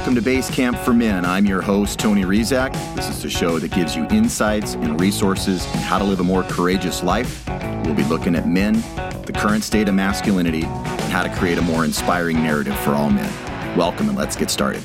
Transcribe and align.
Welcome 0.00 0.14
to 0.14 0.22
Base 0.22 0.48
Camp 0.48 0.78
for 0.78 0.94
Men. 0.94 1.26
I'm 1.26 1.44
your 1.44 1.60
host, 1.60 1.98
Tony 1.98 2.22
Rizak. 2.24 2.72
This 2.96 3.06
is 3.10 3.20
the 3.20 3.28
show 3.28 3.58
that 3.58 3.70
gives 3.70 3.94
you 3.94 4.06
insights 4.06 4.72
and 4.72 4.98
resources 4.98 5.66
on 5.66 5.82
how 5.82 5.98
to 5.98 6.04
live 6.04 6.20
a 6.20 6.24
more 6.24 6.42
courageous 6.44 7.02
life. 7.02 7.46
We'll 7.84 7.94
be 7.94 8.04
looking 8.04 8.34
at 8.34 8.48
men, 8.48 8.80
the 9.26 9.34
current 9.36 9.62
state 9.62 9.90
of 9.90 9.94
masculinity, 9.94 10.62
and 10.62 11.12
how 11.12 11.22
to 11.22 11.28
create 11.28 11.58
a 11.58 11.62
more 11.62 11.84
inspiring 11.84 12.42
narrative 12.42 12.74
for 12.80 12.92
all 12.92 13.10
men. 13.10 13.30
Welcome, 13.76 14.08
and 14.08 14.16
let's 14.16 14.36
get 14.36 14.48
started. 14.48 14.80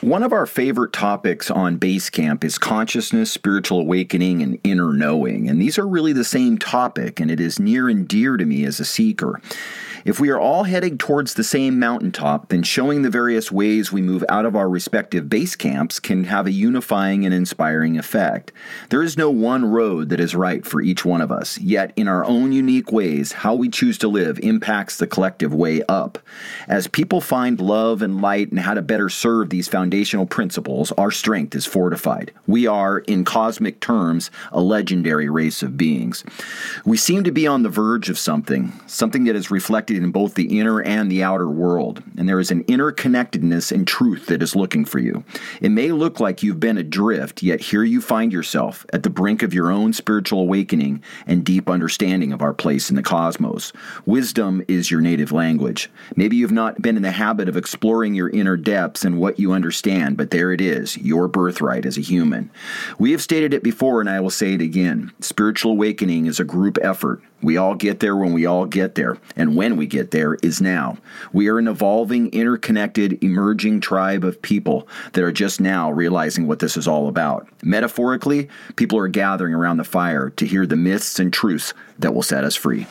One 0.00 0.22
of 0.22 0.32
our 0.32 0.46
favorite 0.46 0.94
topics 0.94 1.50
on 1.50 1.76
Base 1.76 2.08
Camp 2.08 2.42
is 2.42 2.56
consciousness, 2.56 3.30
spiritual 3.30 3.80
awakening, 3.80 4.42
and 4.42 4.58
inner 4.64 4.94
knowing. 4.94 5.46
And 5.46 5.60
these 5.60 5.78
are 5.78 5.86
really 5.86 6.14
the 6.14 6.24
same 6.24 6.56
topic, 6.56 7.20
and 7.20 7.30
it 7.30 7.38
is 7.38 7.60
near 7.60 7.90
and 7.90 8.08
dear 8.08 8.38
to 8.38 8.46
me 8.46 8.64
as 8.64 8.80
a 8.80 8.84
seeker. 8.86 9.42
If 10.04 10.18
we 10.18 10.30
are 10.30 10.40
all 10.40 10.64
heading 10.64 10.98
towards 10.98 11.34
the 11.34 11.44
same 11.44 11.78
mountaintop, 11.78 12.48
then 12.48 12.64
showing 12.64 13.02
the 13.02 13.10
various 13.10 13.52
ways 13.52 13.92
we 13.92 14.02
move 14.02 14.24
out 14.28 14.44
of 14.44 14.56
our 14.56 14.68
respective 14.68 15.28
base 15.28 15.54
camps 15.54 16.00
can 16.00 16.24
have 16.24 16.46
a 16.46 16.52
unifying 16.52 17.24
and 17.24 17.32
inspiring 17.32 17.98
effect. 17.98 18.50
There 18.88 19.02
is 19.02 19.16
no 19.16 19.30
one 19.30 19.64
road 19.64 20.08
that 20.08 20.18
is 20.18 20.34
right 20.34 20.66
for 20.66 20.80
each 20.80 21.04
one 21.04 21.20
of 21.20 21.30
us, 21.30 21.58
yet, 21.58 21.92
in 21.94 22.08
our 22.08 22.24
own 22.24 22.50
unique 22.50 22.90
ways, 22.90 23.32
how 23.32 23.54
we 23.54 23.68
choose 23.68 23.96
to 23.98 24.08
live 24.08 24.40
impacts 24.40 24.96
the 24.96 25.06
collective 25.06 25.54
way 25.54 25.82
up. 25.88 26.18
As 26.66 26.88
people 26.88 27.20
find 27.20 27.60
love 27.60 28.02
and 28.02 28.20
light 28.20 28.50
and 28.50 28.58
how 28.58 28.74
to 28.74 28.82
better 28.82 29.08
serve 29.08 29.50
these 29.50 29.68
foundational 29.68 30.26
principles, 30.26 30.90
our 30.92 31.12
strength 31.12 31.54
is 31.54 31.66
fortified. 31.66 32.32
We 32.48 32.66
are, 32.66 32.98
in 32.98 33.24
cosmic 33.24 33.80
terms, 33.80 34.30
a 34.50 34.60
legendary 34.60 35.28
race 35.28 35.62
of 35.62 35.76
beings. 35.76 36.24
We 36.84 36.96
seem 36.96 37.22
to 37.24 37.30
be 37.30 37.46
on 37.46 37.62
the 37.62 37.68
verge 37.68 38.08
of 38.08 38.18
something, 38.18 38.72
something 38.88 39.24
that 39.24 39.36
is 39.36 39.50
reflected 39.50 39.91
reflected 39.92 40.04
in 40.04 40.12
both 40.12 40.34
the 40.34 40.58
inner 40.58 40.80
and 40.82 41.10
the 41.10 41.22
outer 41.22 41.48
world, 41.48 42.02
and 42.16 42.28
there 42.28 42.40
is 42.40 42.50
an 42.50 42.64
interconnectedness 42.64 43.72
and 43.72 43.86
truth 43.86 44.26
that 44.26 44.42
is 44.42 44.56
looking 44.56 44.84
for 44.84 44.98
you. 44.98 45.24
It 45.60 45.70
may 45.70 45.92
look 45.92 46.20
like 46.20 46.42
you've 46.42 46.60
been 46.60 46.78
adrift, 46.78 47.42
yet 47.42 47.60
here 47.60 47.84
you 47.84 48.00
find 48.00 48.32
yourself 48.32 48.86
at 48.92 49.02
the 49.02 49.10
brink 49.10 49.42
of 49.42 49.54
your 49.54 49.70
own 49.70 49.92
spiritual 49.92 50.40
awakening 50.40 51.02
and 51.26 51.44
deep 51.44 51.68
understanding 51.68 52.32
of 52.32 52.42
our 52.42 52.54
place 52.54 52.90
in 52.90 52.96
the 52.96 53.02
cosmos. 53.02 53.72
Wisdom 54.06 54.62
is 54.68 54.90
your 54.90 55.00
native 55.00 55.32
language. 55.32 55.90
Maybe 56.16 56.36
you've 56.36 56.52
not 56.52 56.80
been 56.80 56.96
in 56.96 57.02
the 57.02 57.10
habit 57.10 57.48
of 57.48 57.56
exploring 57.56 58.14
your 58.14 58.30
inner 58.30 58.56
depths 58.56 59.04
and 59.04 59.18
what 59.18 59.38
you 59.38 59.52
understand, 59.52 60.16
but 60.16 60.30
there 60.30 60.52
it 60.52 60.60
is, 60.60 60.96
your 60.98 61.28
birthright 61.28 61.86
as 61.86 61.98
a 61.98 62.02
human. 62.02 62.50
We 62.98 63.12
have 63.12 63.22
stated 63.22 63.52
it 63.54 63.62
before, 63.62 64.00
and 64.00 64.08
I 64.08 64.20
will 64.20 64.30
say 64.30 64.54
it 64.54 64.60
again. 64.60 65.12
Spiritual 65.20 65.72
awakening 65.72 66.26
is 66.26 66.40
a 66.40 66.44
group 66.44 66.78
effort. 66.82 67.22
We 67.42 67.56
all 67.56 67.74
get 67.74 67.98
there 67.98 68.14
when 68.16 68.32
we 68.32 68.46
all 68.46 68.66
get 68.66 68.94
there, 68.94 69.18
and 69.34 69.56
when 69.56 69.76
we 69.76 69.81
get 69.86 70.10
there 70.10 70.34
is 70.36 70.60
now. 70.60 70.96
We 71.32 71.48
are 71.48 71.58
an 71.58 71.68
evolving, 71.68 72.32
interconnected, 72.32 73.22
emerging 73.22 73.80
tribe 73.80 74.24
of 74.24 74.40
people 74.42 74.88
that 75.12 75.24
are 75.24 75.32
just 75.32 75.60
now 75.60 75.90
realizing 75.90 76.46
what 76.46 76.58
this 76.58 76.76
is 76.76 76.88
all 76.88 77.08
about. 77.08 77.46
Metaphorically, 77.62 78.48
people 78.76 78.98
are 78.98 79.08
gathering 79.08 79.54
around 79.54 79.76
the 79.76 79.84
fire 79.84 80.30
to 80.30 80.46
hear 80.46 80.66
the 80.66 80.76
myths 80.76 81.18
and 81.18 81.32
truths 81.32 81.74
that 81.98 82.14
will 82.14 82.22
set 82.22 82.44
us 82.44 82.56
free. 82.56 82.86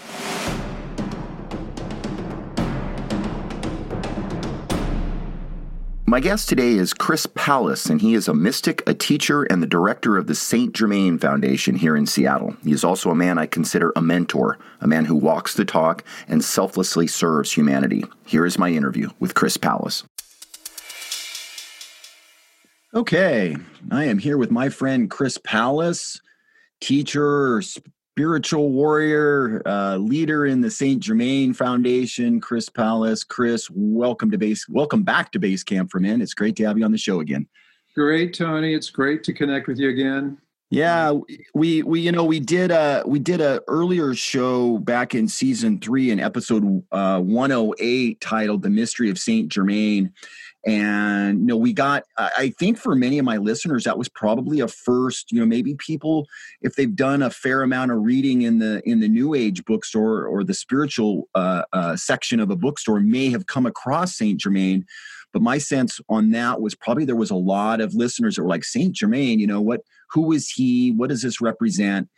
My 6.11 6.19
guest 6.19 6.49
today 6.49 6.73
is 6.73 6.93
Chris 6.93 7.25
Pallas, 7.25 7.85
and 7.85 8.01
he 8.01 8.15
is 8.15 8.27
a 8.27 8.33
mystic, 8.33 8.83
a 8.85 8.93
teacher, 8.93 9.43
and 9.43 9.63
the 9.63 9.65
director 9.65 10.17
of 10.17 10.27
the 10.27 10.35
St. 10.35 10.75
Germain 10.75 11.17
Foundation 11.17 11.73
here 11.73 11.95
in 11.95 12.05
Seattle. 12.05 12.53
He 12.65 12.73
is 12.73 12.83
also 12.83 13.11
a 13.11 13.15
man 13.15 13.37
I 13.37 13.45
consider 13.45 13.93
a 13.95 14.01
mentor, 14.01 14.57
a 14.81 14.87
man 14.89 15.05
who 15.05 15.15
walks 15.15 15.53
the 15.53 15.63
talk 15.63 16.03
and 16.27 16.43
selflessly 16.43 17.07
serves 17.07 17.53
humanity. 17.53 18.03
Here 18.25 18.45
is 18.45 18.59
my 18.59 18.71
interview 18.71 19.09
with 19.21 19.35
Chris 19.35 19.55
Pallas. 19.55 20.03
Okay, 22.93 23.55
I 23.89 24.03
am 24.03 24.17
here 24.17 24.37
with 24.37 24.51
my 24.51 24.67
friend 24.67 25.09
Chris 25.09 25.37
Pallas, 25.37 26.19
teacher, 26.81 27.61
spiritual 28.11 28.71
warrior, 28.71 29.61
uh, 29.65 29.95
leader 29.95 30.45
in 30.45 30.59
the 30.59 30.69
Saint 30.69 31.01
Germain 31.01 31.53
Foundation, 31.53 32.41
Chris 32.41 32.67
Pallas. 32.67 33.23
Chris, 33.23 33.69
welcome 33.71 34.29
to 34.31 34.37
base. 34.37 34.67
Welcome 34.67 35.03
back 35.03 35.31
to 35.31 35.39
Base 35.39 35.63
Camp 35.63 35.89
for 35.89 36.01
Men. 36.01 36.21
It's 36.21 36.33
great 36.33 36.57
to 36.57 36.65
have 36.65 36.77
you 36.77 36.83
on 36.83 36.91
the 36.91 36.97
show 36.97 37.21
again. 37.21 37.47
Great, 37.95 38.33
Tony. 38.33 38.73
It's 38.73 38.89
great 38.89 39.23
to 39.23 39.33
connect 39.33 39.67
with 39.67 39.79
you 39.79 39.89
again. 39.89 40.37
Yeah, 40.69 41.13
we 41.53 41.83
we 41.83 42.01
you 42.01 42.11
know 42.11 42.23
we 42.23 42.39
did 42.39 42.71
a 42.71 43.03
we 43.05 43.19
did 43.19 43.39
a 43.39 43.61
earlier 43.67 44.13
show 44.13 44.77
back 44.79 45.15
in 45.15 45.27
season 45.27 45.79
three 45.79 46.11
in 46.11 46.19
episode 46.19 46.83
uh, 46.91 47.19
108 47.19 48.19
titled 48.19 48.61
"The 48.61 48.69
Mystery 48.69 49.09
of 49.09 49.19
Saint 49.19 49.49
Germain," 49.49 50.13
and 50.65 51.39
you 51.39 51.45
know 51.45 51.57
we 51.57 51.73
got 51.73 52.03
i 52.17 52.53
think 52.59 52.77
for 52.77 52.95
many 52.95 53.17
of 53.17 53.25
my 53.25 53.37
listeners 53.37 53.83
that 53.83 53.97
was 53.97 54.07
probably 54.09 54.59
a 54.59 54.67
first 54.67 55.31
you 55.31 55.39
know 55.39 55.45
maybe 55.45 55.73
people 55.75 56.27
if 56.61 56.75
they've 56.75 56.95
done 56.95 57.23
a 57.23 57.31
fair 57.31 57.63
amount 57.63 57.91
of 57.91 57.97
reading 58.01 58.43
in 58.43 58.59
the 58.59 58.81
in 58.87 58.99
the 58.99 59.07
new 59.07 59.33
age 59.33 59.65
bookstore 59.65 60.25
or 60.25 60.43
the 60.43 60.53
spiritual 60.53 61.27
uh, 61.35 61.63
uh, 61.73 61.95
section 61.95 62.39
of 62.39 62.51
a 62.51 62.55
bookstore 62.55 62.99
may 62.99 63.29
have 63.29 63.47
come 63.47 63.65
across 63.65 64.15
saint 64.15 64.39
germain. 64.39 64.85
But 65.33 65.41
my 65.41 65.59
sense 65.59 65.99
on 66.09 66.31
that 66.31 66.61
was 66.61 66.75
probably 66.75 67.05
there 67.05 67.15
was 67.15 67.31
a 67.31 67.35
lot 67.35 67.79
of 67.79 67.95
listeners 67.95 68.35
that 68.35 68.43
were 68.43 68.49
like 68.49 68.63
saint 68.63 68.95
germain 68.95 69.39
you 69.39 69.47
know 69.47 69.61
what 69.61 69.81
who 70.11 70.31
is 70.31 70.49
he? 70.49 70.91
What 70.91 71.09
does 71.09 71.21
this 71.21 71.41
represent? 71.41 72.09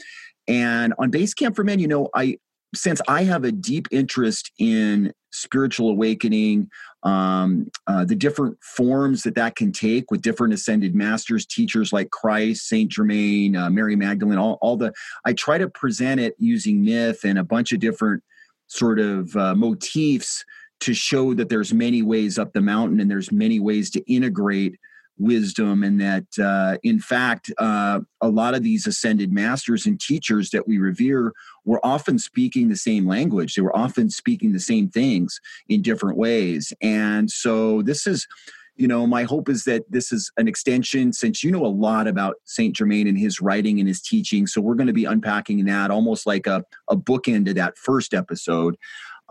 And 0.48 0.94
on 0.98 1.12
base 1.12 1.34
camp 1.34 1.56
for 1.56 1.64
men 1.64 1.80
you 1.80 1.88
know 1.88 2.10
i 2.16 2.38
since 2.76 3.02
I 3.08 3.24
have 3.24 3.44
a 3.44 3.52
deep 3.52 3.88
interest 3.92 4.52
in 4.58 5.14
spiritual 5.34 5.90
awakening, 5.90 6.70
um, 7.02 7.70
uh, 7.88 8.06
the 8.06 8.16
different 8.16 8.58
forms 8.64 9.24
that 9.24 9.36
that 9.36 9.56
can 9.56 9.72
take 9.72 10.12
with 10.12 10.22
different 10.22 10.54
ascended 10.54 10.96
masters, 10.96 11.46
teachers 11.46 11.92
like 11.92 12.12
Christ, 12.12 12.68
Saint 12.70 12.92
Germain, 12.92 13.56
uh, 13.56 13.70
Mary 13.70 13.96
Magdalene, 13.96 14.38
all, 14.38 14.58
all 14.62 14.78
the, 14.78 14.94
I 15.26 15.34
try 15.34 15.58
to 15.58 15.68
present 15.68 16.22
it 16.22 16.36
using 16.38 16.84
myth 16.84 17.22
and 17.26 17.40
a 17.40 17.44
bunch 17.44 17.74
of 17.74 17.80
different 17.80 18.24
sort 18.68 19.00
of 19.00 19.36
uh, 19.36 19.56
motifs 19.56 20.46
to 20.82 20.94
show 20.94 21.34
that 21.34 21.50
there's 21.50 21.74
many 21.74 22.04
ways 22.04 22.38
up 22.38 22.54
the 22.54 22.62
mountain 22.62 23.00
and 23.00 23.10
there's 23.10 23.32
many 23.32 23.60
ways 23.60 23.90
to 23.92 24.02
integrate 24.12 24.76
wisdom 25.18 25.84
and 25.84 26.02
that 26.02 26.26
uh, 26.42 26.78
in 26.84 27.00
fact 27.00 27.52
uh, 27.58 28.00
a 28.22 28.30
lot 28.30 28.56
of 28.56 28.64
these 28.64 28.88
ascended 28.88 29.32
masters 29.32 29.86
and 29.86 30.00
teachers 30.00 30.50
that 30.50 30.68
we 30.68 30.78
revere 30.78 31.34
were 31.66 31.84
often 31.86 32.18
speaking 32.18 32.70
the 32.70 32.76
same 32.76 33.08
language. 33.08 33.56
They 33.56 33.62
were 33.62 33.76
often 33.76 34.10
speaking 34.10 34.54
the 34.54 34.60
same 34.60 34.90
things 34.90 35.40
in 35.70 35.82
different 35.82 36.18
ways. 36.18 36.74
And 36.82 37.30
so 37.30 37.82
this 37.84 38.08
is 38.08 38.28
you 38.76 38.88
know 38.88 39.06
my 39.06 39.24
hope 39.24 39.50
is 39.50 39.66
that 39.66 39.84
this 39.92 40.12
is 40.12 40.32
an 40.38 40.48
extension 40.48 41.14
since 41.14 41.44
you 41.44 41.52
know 41.52 41.66
a 41.66 41.68
lot 41.68 42.08
about 42.08 42.36
saint 42.46 42.76
germain 42.76 43.08
and 43.08 43.18
his 43.18 43.40
writing 43.40 43.80
and 43.80 43.88
his 43.88 44.02
teaching. 44.02 44.48
So 44.48 44.62
we're 44.62 44.76
going 44.76 44.88
to 44.88 44.94
be 44.94 45.06
unpacking 45.06 45.64
that 45.66 45.92
almost 45.92 46.26
like 46.26 46.48
a, 46.48 46.64
a 46.90 46.98
bookend 46.98 47.46
to 47.46 47.54
that 47.54 47.78
first 47.78 48.14
episode 48.14 48.76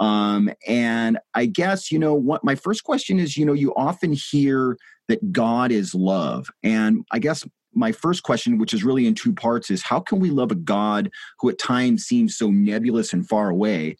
um, 0.02 0.50
and 0.66 1.20
I 1.34 1.46
guess, 1.46 1.92
you 1.92 1.98
know, 1.98 2.12
what 2.12 2.42
my 2.42 2.56
first 2.56 2.82
question 2.82 3.20
is, 3.20 3.36
you 3.36 3.46
know, 3.46 3.52
you 3.52 3.72
often 3.76 4.12
hear 4.12 4.76
that 5.06 5.30
God 5.30 5.70
is 5.70 5.94
love. 5.94 6.50
And 6.64 7.04
I 7.12 7.20
guess 7.20 7.46
my 7.72 7.92
first 7.92 8.24
question, 8.24 8.58
which 8.58 8.74
is 8.74 8.82
really 8.82 9.06
in 9.06 9.14
two 9.14 9.32
parts, 9.32 9.70
is 9.70 9.80
how 9.80 10.00
can 10.00 10.18
we 10.18 10.30
love 10.30 10.50
a 10.50 10.56
God 10.56 11.08
who 11.38 11.50
at 11.50 11.58
times 11.60 12.02
seems 12.02 12.36
so 12.36 12.50
nebulous 12.50 13.12
and 13.12 13.28
far 13.28 13.48
away? 13.48 13.96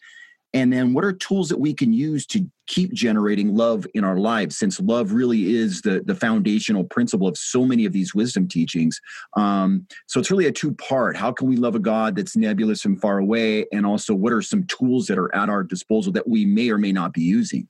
And 0.53 0.71
then 0.71 0.93
what 0.93 1.03
are 1.03 1.13
tools 1.13 1.49
that 1.49 1.59
we 1.59 1.73
can 1.73 1.93
use 1.93 2.27
to 2.27 2.47
keep 2.67 2.93
generating 2.93 3.55
love 3.55 3.87
in 3.95 4.03
our 4.03 4.17
lives 4.17 4.55
since 4.55 4.79
love 4.79 5.11
really 5.11 5.55
is 5.55 5.81
the, 5.81 6.01
the 6.05 6.13
foundational 6.13 6.83
principle 6.83 7.27
of 7.27 7.37
so 7.37 7.65
many 7.65 7.85
of 7.85 7.91
these 7.91 8.13
wisdom 8.13 8.47
teachings? 8.47 9.01
Um, 9.35 9.87
so 10.05 10.19
it's 10.19 10.29
really 10.29 10.45
a 10.45 10.51
two 10.51 10.73
part 10.75 11.17
how 11.17 11.31
can 11.31 11.47
we 11.47 11.57
love 11.57 11.75
a 11.75 11.79
god 11.79 12.15
that's 12.15 12.37
nebulous 12.37 12.85
and 12.85 13.01
far 13.01 13.17
away? 13.17 13.65
And 13.71 13.85
also 13.85 14.13
what 14.13 14.31
are 14.31 14.41
some 14.41 14.65
tools 14.65 15.07
that 15.07 15.17
are 15.17 15.33
at 15.35 15.49
our 15.49 15.63
disposal 15.63 16.13
that 16.13 16.27
we 16.27 16.45
may 16.45 16.69
or 16.69 16.77
may 16.77 16.91
not 16.91 17.13
be 17.13 17.21
using? 17.21 17.67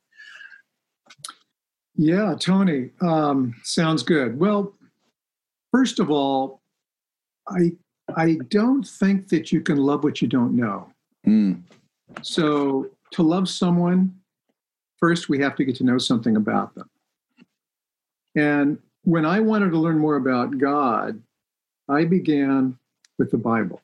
Yeah 1.95 2.35
tony 2.37 2.89
um, 3.01 3.55
sounds 3.63 4.03
good. 4.03 4.37
Well 4.37 4.73
first 5.71 5.99
of 5.99 6.11
all 6.11 6.61
i 7.47 7.71
i 8.15 8.37
don't 8.49 8.87
think 8.87 9.27
that 9.29 9.51
you 9.51 9.59
can 9.61 9.77
love 9.77 10.03
what 10.03 10.21
you 10.21 10.27
don't 10.27 10.53
know. 10.53 10.89
Mm. 11.25 11.63
So, 12.21 12.89
to 13.11 13.23
love 13.23 13.47
someone, 13.47 14.15
first 14.97 15.29
we 15.29 15.39
have 15.39 15.55
to 15.55 15.65
get 15.65 15.75
to 15.77 15.83
know 15.83 15.97
something 15.97 16.35
about 16.35 16.73
them. 16.75 16.89
And 18.35 18.79
when 19.03 19.25
I 19.25 19.39
wanted 19.39 19.71
to 19.71 19.77
learn 19.77 19.99
more 19.99 20.15
about 20.15 20.57
God, 20.57 21.21
I 21.89 22.05
began 22.05 22.77
with 23.19 23.31
the 23.31 23.37
Bible, 23.37 23.81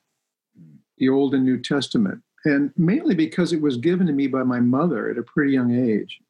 the 0.98 1.08
Old 1.08 1.34
and 1.34 1.44
New 1.44 1.60
Testament, 1.60 2.22
and 2.44 2.72
mainly 2.76 3.14
because 3.14 3.52
it 3.52 3.60
was 3.60 3.76
given 3.76 4.06
to 4.06 4.12
me 4.12 4.26
by 4.26 4.42
my 4.42 4.60
mother 4.60 5.10
at 5.10 5.18
a 5.18 5.22
pretty 5.22 5.52
young 5.52 5.74
age. 5.74 6.20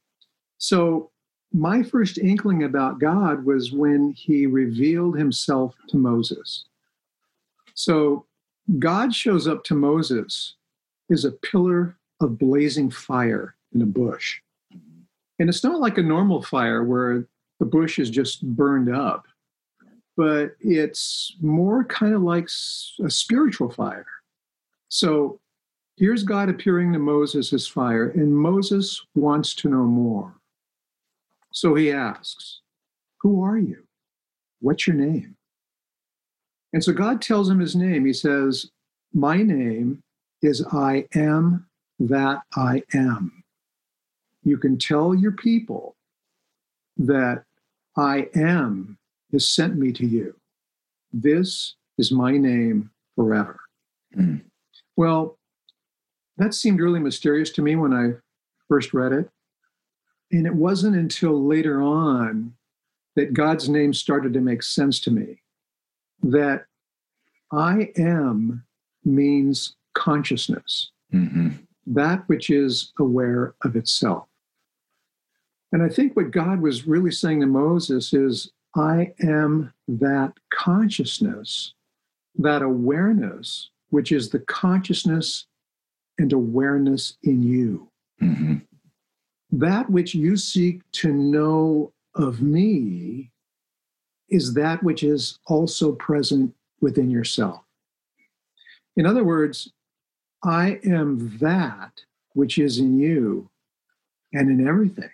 So, 0.59 1.11
my 1.53 1.83
first 1.83 2.19
inkling 2.19 2.63
about 2.63 3.01
God 3.01 3.45
was 3.45 3.73
when 3.73 4.13
he 4.13 4.47
revealed 4.47 5.19
himself 5.19 5.75
to 5.89 5.97
Moses. 5.97 6.65
So, 7.75 8.27
God 8.79 9.15
shows 9.15 9.49
up 9.49 9.65
to 9.65 9.75
Moses 9.75 10.55
is 11.11 11.25
a 11.25 11.33
pillar 11.33 11.97
of 12.21 12.39
blazing 12.39 12.91
fire 12.91 13.55
in 13.75 13.83
a 13.83 13.87
bush. 13.87 14.41
And 15.39 15.49
it's 15.49 15.65
not 15.65 15.81
like 15.81 15.99
a 15.99 16.03
normal 16.03 16.43
fire 16.43 16.85
where 16.85 17.27
the 17.59 17.67
bush 17.67 17.99
is 17.99 18.11
just 18.11 18.43
burned 18.43 18.95
up, 18.95 19.27
but 20.17 20.55
it's 20.61 21.37
more 21.41 21.85
kind 21.85 22.15
of 22.15 22.23
like 22.23 22.49
a 23.05 23.11
spiritual 23.11 23.71
fire. 23.71 24.07
So 24.89 25.41
here's 25.97 26.25
God 26.25 26.49
appearing 26.49 26.93
to 26.93 26.99
Moses 26.99 27.53
as 27.53 27.67
fire, 27.67 28.11
and 28.11 28.35
Moses 28.35 29.05
wants 29.15 29.55
to 29.57 29.69
know 29.69 29.85
more. 29.85 30.35
So 31.53 31.75
he 31.75 31.91
asks, 31.91 32.61
Who 33.21 33.43
are 33.43 33.59
you? 33.59 33.83
What's 34.61 34.87
your 34.87 34.97
name? 34.97 35.37
And 36.73 36.85
so 36.85 36.93
God 36.93 37.21
tells 37.21 37.49
him 37.49 37.59
his 37.59 37.75
name. 37.75 38.07
He 38.07 38.13
says, 38.13 38.71
My 39.13 39.39
name 39.39 40.03
is 40.43 40.65
I 40.73 41.07
am 41.15 41.67
that 41.99 42.43
I 42.55 42.83
am. 42.95 43.45
You 44.43 44.57
can 44.57 44.79
tell 44.79 45.15
your 45.15 45.33
people 45.33 45.97
that 46.97 47.45
I 47.97 48.29
am 48.35 48.99
has 49.33 49.49
sent 49.49 49.77
me 49.77 49.93
to 49.93 50.07
you. 50.07 50.35
This 51.13 51.75
is 51.99 52.11
my 52.11 52.37
name 52.37 52.91
forever. 53.17 53.61
Mm. 54.17 54.43
Well, 54.97 55.39
that 56.39 56.55
seemed 56.55 56.81
really 56.81 57.01
mysterious 57.01 57.51
to 57.51 57.63
me 57.63 57.77
when 57.77 57.93
I 57.93 58.13
first 58.69 58.95
read 58.95 59.13
it. 59.13 59.29
And 60.33 60.47
it 60.47 60.55
wasn't 60.55 60.97
until 60.97 61.45
later 61.45 61.83
on 61.83 62.55
that 63.17 63.35
God's 63.35 63.69
name 63.69 63.93
started 63.93 64.33
to 64.33 64.41
make 64.41 64.63
sense 64.63 65.01
to 65.01 65.11
me. 65.11 65.43
That 66.23 66.65
I 67.53 67.91
am 67.97 68.65
means 69.05 69.77
consciousness, 69.95 70.91
mm-hmm. 71.13 71.51
that 71.87 72.23
which 72.29 72.51
is 72.51 72.93
aware 72.99 73.55
of 73.65 73.77
itself. 73.77 74.27
And 75.73 75.83
I 75.83 75.89
think 75.89 76.17
what 76.17 76.33
God 76.33 76.61
was 76.61 76.87
really 76.87 77.13
saying 77.13 77.41
to 77.41 77.47
Moses 77.47 78.13
is, 78.13 78.51
I 78.75 79.13
am 79.23 79.73
that 79.89 80.33
consciousness, 80.53 81.75
that 82.37 82.63
awareness, 82.63 83.71
which 83.91 84.13
is 84.13 84.31
the 84.31 84.41
consciousness 84.41 85.47
and 86.19 86.33
awareness 86.33 87.17
in 87.23 87.43
you. 87.43 87.89
Mm-hmm. 88.23 88.57
That 89.53 89.91
which 89.91 90.15
you 90.15 90.37
seek 90.37 90.83
to 90.93 91.13
know 91.13 91.93
of 92.15 92.41
me 92.43 93.31
is 94.29 94.55
that 94.55 94.83
which 94.83 95.03
is 95.03 95.39
also 95.47 95.93
present 95.93 96.55
within 96.81 97.11
yourself. 97.11 97.63
In 98.97 99.07
other 99.07 99.25
words, 99.25 99.73
I 100.43 100.81
am 100.85 101.39
that 101.39 101.93
which 102.33 102.59
is 102.59 102.79
in 102.79 102.99
you 102.99 103.51
and 104.33 104.51
in 104.51 104.67
everything, 104.67 105.11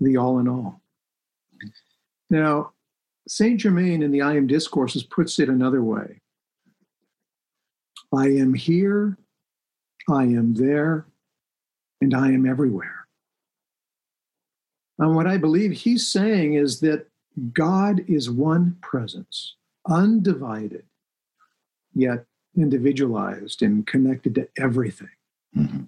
the 0.00 0.16
all 0.16 0.38
in 0.38 0.48
all. 0.48 0.80
Now, 2.28 2.72
Saint 3.28 3.60
Germain 3.60 4.02
in 4.02 4.10
the 4.10 4.22
I 4.22 4.36
Am 4.36 4.46
Discourses 4.46 5.02
puts 5.02 5.38
it 5.38 5.48
another 5.48 5.82
way 5.82 6.20
I 8.12 8.26
am 8.28 8.54
here, 8.54 9.16
I 10.08 10.24
am 10.24 10.54
there, 10.54 11.06
and 12.00 12.14
I 12.14 12.28
am 12.28 12.46
everywhere. 12.46 13.06
And 14.98 15.14
what 15.14 15.26
I 15.26 15.36
believe 15.36 15.72
he's 15.72 16.08
saying 16.08 16.54
is 16.54 16.80
that 16.80 17.06
God 17.52 18.04
is 18.08 18.30
one 18.30 18.76
presence, 18.80 19.56
undivided, 19.88 20.84
yet 21.94 22.24
individualized 22.56 23.62
and 23.62 23.86
connected 23.86 24.34
to 24.36 24.48
everything. 24.58 25.10
Mm-hmm. 25.56 25.84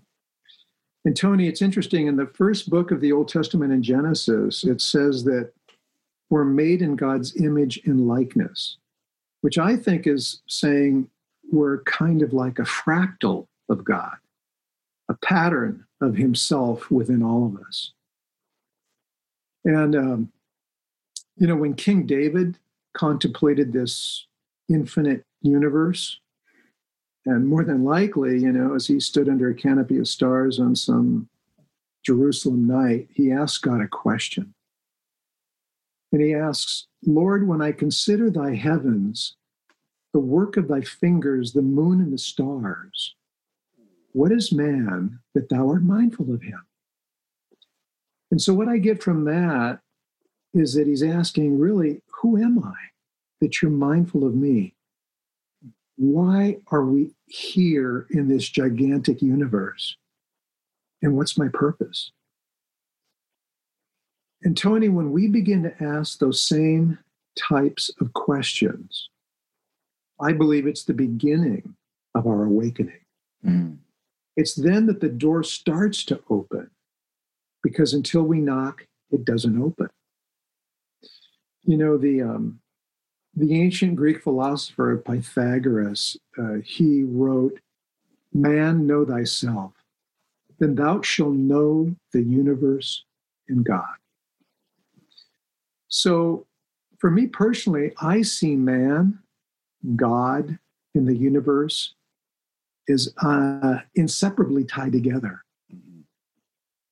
And 1.05 1.17
Tony, 1.17 1.49
it's 1.49 1.63
interesting. 1.63 2.07
In 2.07 2.17
the 2.17 2.27
first 2.27 2.69
book 2.69 2.91
of 2.91 3.01
the 3.01 3.13
Old 3.13 3.29
Testament 3.29 3.73
in 3.73 3.83
Genesis, 3.83 4.65
it 4.65 4.81
says 4.81 5.25
that 5.25 5.53
we're 6.31 6.45
made 6.45 6.83
in 6.83 6.97
God's 6.97 7.37
image 7.41 7.81
and 7.87 8.07
likeness, 8.07 8.77
which 9.41 9.59
I 9.59 9.77
think 9.77 10.07
is 10.07 10.43
saying 10.49 11.09
we're 11.51 11.83
kind 11.85 12.21
of 12.23 12.33
like 12.33 12.59
a 12.59 12.65
fractal 12.65 13.47
of 13.69 13.85
God, 13.85 14.17
a 15.09 15.15
pattern 15.15 15.87
of 16.01 16.17
Himself 16.17 16.91
within 16.91 17.23
all 17.23 17.47
of 17.47 17.57
us. 17.67 17.93
And, 19.65 19.97
um, 19.97 20.33
you 21.37 21.47
know, 21.47 21.57
when 21.57 21.75
King 21.75 22.07
David 22.07 22.59
contemplated 22.95 23.73
this 23.73 24.27
infinite 24.69 25.25
universe, 25.41 26.21
and 27.27 27.47
more 27.47 27.65
than 27.65 27.85
likely, 27.85 28.41
you 28.41 28.53
know, 28.53 28.75
as 28.75 28.87
he 28.87 29.01
stood 29.01 29.29
under 29.29 29.49
a 29.49 29.55
canopy 29.55 29.99
of 29.99 30.09
stars 30.09 30.59
on 30.59 30.75
some 30.75 31.29
Jerusalem 32.05 32.67
night, 32.67 33.09
he 33.13 33.31
asked 33.31 33.63
God 33.63 33.81
a 33.81 33.89
question. 33.89 34.55
And 36.13 36.23
he 36.23 36.35
asks, 36.35 36.87
Lord, 37.05 37.47
when 37.47 37.61
I 37.61 37.73
consider 37.73 38.31
thy 38.31 38.55
heavens, 38.55 39.37
the 40.15 40.21
work 40.21 40.57
of 40.57 40.69
thy 40.69 40.81
fingers, 40.81 41.53
the 41.53 41.63
moon 41.63 42.01
and 42.01 42.13
the 42.13 42.19
stars, 42.19 43.15
what 44.13 44.33
is 44.33 44.53
man 44.53 45.19
that 45.35 45.51
thou 45.51 45.69
art 45.69 45.83
mindful 45.83 46.33
of 46.33 46.43
him? 46.43 46.65
And 48.31 48.41
so, 48.41 48.55
what 48.55 48.69
I 48.69 48.79
get 48.79 49.03
from 49.03 49.25
that 49.25 49.81
is 50.55 50.75
that 50.75 50.87
he's 50.87 51.03
asking, 51.03 51.59
really, 51.59 52.01
who 52.21 52.37
am 52.39 52.59
I 52.59 52.75
that 53.41 53.61
you're 53.61 53.71
mindful 53.71 54.27
of 54.27 54.35
me? 54.35 54.75
Why 55.99 56.59
are 56.71 56.85
we 56.85 57.11
here 57.27 58.07
in 58.11 58.29
this 58.29 58.49
gigantic 58.49 59.21
universe? 59.21 59.97
And 61.03 61.17
what's 61.17 61.37
my 61.37 61.49
purpose? 61.53 62.13
And 64.43 64.57
Tony, 64.57 64.89
when 64.89 65.11
we 65.11 65.27
begin 65.27 65.65
to 65.65 65.83
ask 65.83 66.21
those 66.21 66.41
same 66.41 67.01
types 67.37 67.91
of 68.01 68.13
questions, 68.13 69.11
I 70.21 70.33
believe 70.33 70.69
it's 70.69 70.85
the 70.85 70.95
beginning 70.95 71.75
of 72.15 72.29
our 72.29 72.45
awakening. 72.45 73.01
Mm. 73.45 73.79
It's 74.37 74.55
then 74.55 74.87
that 74.87 75.01
the 75.01 75.09
door 75.09 75.43
starts 75.43 76.05
to 76.05 76.21
open 76.31 76.71
because 77.65 77.93
until 77.93 78.23
we 78.23 78.41
knock, 78.41 78.87
it 79.11 79.25
doesn't 79.25 79.61
open. 79.61 79.89
You 81.65 81.77
know, 81.77 81.99
the, 81.99 82.23
um, 82.23 82.61
the 83.35 83.61
ancient 83.61 83.97
Greek 83.97 84.23
philosopher 84.23 85.03
Pythagoras, 85.05 86.17
uh, 86.39 86.57
he 86.65 87.03
wrote, 87.03 87.61
Man, 88.33 88.87
know 88.87 89.05
thyself, 89.05 89.73
then 90.59 90.75
thou 90.75 91.01
shalt 91.03 91.35
know 91.35 91.95
the 92.13 92.23
universe 92.23 93.05
and 93.49 93.65
God. 93.65 93.97
So, 95.89 96.47
for 96.99 97.11
me 97.11 97.27
personally, 97.27 97.93
I 98.01 98.23
see 98.23 98.57
man, 98.57 99.21
God, 99.97 100.59
in 100.95 101.07
the 101.07 101.17
universe 101.17 101.95
is 102.89 103.15
uh, 103.23 103.79
inseparably 103.95 104.65
tied 104.65 104.93
together. 104.93 105.45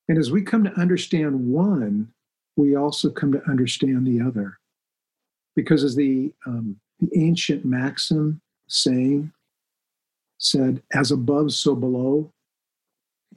And 0.07 0.17
as 0.17 0.31
we 0.31 0.41
come 0.41 0.63
to 0.63 0.79
understand 0.79 1.51
one, 1.51 2.13
we 2.55 2.75
also 2.75 3.09
come 3.09 3.31
to 3.33 3.43
understand 3.49 4.07
the 4.07 4.21
other. 4.21 4.59
Because 5.57 5.83
as 5.83 5.95
the, 5.95 6.31
um, 6.45 6.79
the 6.99 7.09
ancient 7.19 7.65
maxim 7.65 8.39
saying 8.67 9.33
said, 10.37 10.83
as 10.93 11.09
above, 11.09 11.51
so 11.51 11.73
below, 11.73 12.31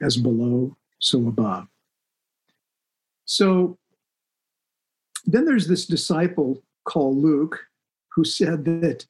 as 0.03 0.17
below, 0.17 0.77
so 0.99 1.27
above. 1.27 1.65
So 3.25 3.79
then 5.25 5.45
there's 5.45 5.67
this 5.67 5.87
disciple 5.87 6.61
called 6.85 7.17
Luke 7.17 7.65
who 8.09 8.23
said 8.23 8.65
that 8.65 9.07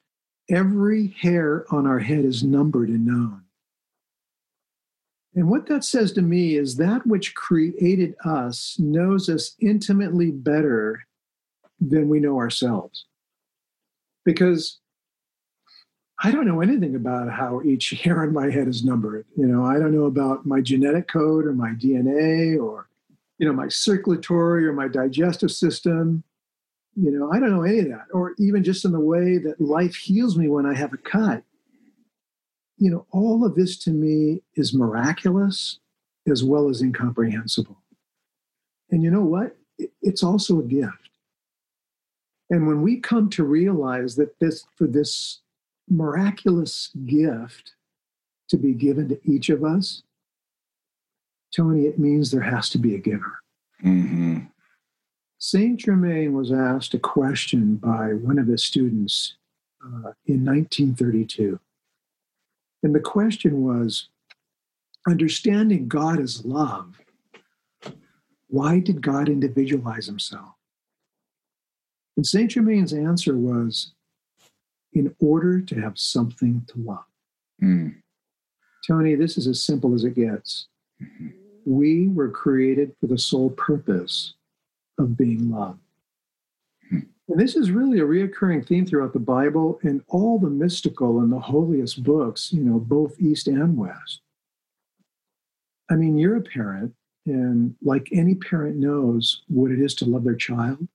every 0.48 1.08
hair 1.08 1.66
on 1.70 1.86
our 1.86 1.98
head 1.98 2.24
is 2.24 2.42
numbered 2.42 2.88
and 2.88 3.04
known. 3.04 3.42
And 5.34 5.50
what 5.50 5.66
that 5.66 5.84
says 5.84 6.12
to 6.12 6.22
me 6.22 6.56
is 6.56 6.76
that 6.76 7.06
which 7.06 7.34
created 7.34 8.14
us 8.24 8.78
knows 8.78 9.28
us 9.28 9.54
intimately 9.60 10.30
better 10.30 11.04
than 11.88 12.08
we 12.08 12.20
know 12.20 12.38
ourselves. 12.38 13.06
Because 14.24 14.78
I 16.22 16.30
don't 16.30 16.46
know 16.46 16.60
anything 16.60 16.94
about 16.94 17.30
how 17.30 17.62
each 17.62 17.90
hair 18.04 18.22
on 18.22 18.32
my 18.32 18.50
head 18.50 18.68
is 18.68 18.84
numbered. 18.84 19.26
You 19.36 19.46
know, 19.46 19.64
I 19.64 19.78
don't 19.78 19.94
know 19.94 20.06
about 20.06 20.46
my 20.46 20.60
genetic 20.60 21.08
code 21.08 21.46
or 21.46 21.52
my 21.52 21.70
DNA 21.70 22.62
or, 22.62 22.88
you 23.38 23.46
know, 23.46 23.52
my 23.52 23.68
circulatory 23.68 24.66
or 24.66 24.72
my 24.72 24.88
digestive 24.88 25.50
system. 25.50 26.22
You 26.94 27.10
know, 27.10 27.32
I 27.32 27.40
don't 27.40 27.50
know 27.50 27.62
any 27.62 27.80
of 27.80 27.88
that. 27.88 28.06
Or 28.12 28.34
even 28.38 28.62
just 28.62 28.84
in 28.84 28.92
the 28.92 29.00
way 29.00 29.38
that 29.38 29.60
life 29.60 29.96
heals 29.96 30.36
me 30.36 30.48
when 30.48 30.66
I 30.66 30.74
have 30.74 30.92
a 30.92 30.98
cut. 30.98 31.42
You 32.78 32.90
know, 32.90 33.06
all 33.10 33.44
of 33.44 33.54
this 33.54 33.76
to 33.78 33.90
me 33.90 34.42
is 34.54 34.74
miraculous 34.74 35.78
as 36.28 36.44
well 36.44 36.68
as 36.68 36.82
incomprehensible. 36.82 37.78
And 38.90 39.02
you 39.02 39.10
know 39.10 39.22
what? 39.22 39.56
It's 40.02 40.22
also 40.22 40.58
a 40.58 40.62
gift. 40.62 41.01
And 42.52 42.66
when 42.66 42.82
we 42.82 43.00
come 43.00 43.30
to 43.30 43.44
realize 43.44 44.16
that 44.16 44.38
this, 44.38 44.66
for 44.76 44.86
this 44.86 45.40
miraculous 45.88 46.90
gift 47.06 47.72
to 48.50 48.58
be 48.58 48.74
given 48.74 49.08
to 49.08 49.18
each 49.24 49.48
of 49.48 49.64
us, 49.64 50.02
Tony, 51.56 51.86
it 51.86 51.98
means 51.98 52.30
there 52.30 52.42
has 52.42 52.68
to 52.68 52.78
be 52.78 52.94
a 52.94 52.98
giver. 52.98 53.38
Mm-hmm. 53.82 54.40
Saint 55.38 55.80
Germain 55.80 56.34
was 56.34 56.52
asked 56.52 56.92
a 56.92 56.98
question 56.98 57.76
by 57.76 58.08
one 58.08 58.38
of 58.38 58.48
his 58.48 58.62
students 58.62 59.38
uh, 59.82 60.12
in 60.26 60.44
1932. 60.44 61.58
And 62.82 62.94
the 62.94 63.00
question 63.00 63.64
was 63.64 64.10
understanding 65.08 65.88
God 65.88 66.20
as 66.20 66.44
love, 66.44 67.00
why 68.48 68.78
did 68.78 69.00
God 69.00 69.30
individualize 69.30 70.04
himself? 70.04 70.52
And 72.16 72.26
Saint 72.26 72.50
Germain's 72.50 72.92
answer 72.92 73.36
was 73.36 73.92
in 74.92 75.14
order 75.20 75.60
to 75.60 75.80
have 75.80 75.98
something 75.98 76.64
to 76.68 76.78
love. 76.78 77.04
Mm. 77.62 77.94
Tony, 78.86 79.14
this 79.14 79.38
is 79.38 79.46
as 79.46 79.62
simple 79.62 79.94
as 79.94 80.04
it 80.04 80.14
gets. 80.14 80.66
Mm-hmm. 81.02 81.28
We 81.64 82.08
were 82.08 82.30
created 82.30 82.94
for 83.00 83.06
the 83.06 83.18
sole 83.18 83.50
purpose 83.50 84.34
of 84.98 85.16
being 85.16 85.50
loved. 85.50 85.78
Mm. 86.92 87.06
And 87.28 87.40
this 87.40 87.56
is 87.56 87.70
really 87.70 88.00
a 88.00 88.04
reoccurring 88.04 88.66
theme 88.66 88.84
throughout 88.84 89.12
the 89.12 89.18
Bible 89.18 89.78
and 89.82 90.02
all 90.08 90.38
the 90.38 90.50
mystical 90.50 91.20
and 91.20 91.32
the 91.32 91.38
holiest 91.38 92.02
books, 92.02 92.52
you 92.52 92.62
know, 92.62 92.78
both 92.78 93.18
East 93.20 93.46
and 93.46 93.76
West. 93.76 94.20
I 95.90 95.94
mean, 95.94 96.18
you're 96.18 96.36
a 96.36 96.42
parent, 96.42 96.94
and 97.26 97.74
like 97.82 98.08
any 98.12 98.34
parent 98.34 98.76
knows 98.76 99.42
what 99.48 99.70
it 99.70 99.78
is 99.78 99.94
to 99.96 100.04
love 100.04 100.24
their 100.24 100.34
child. 100.34 100.88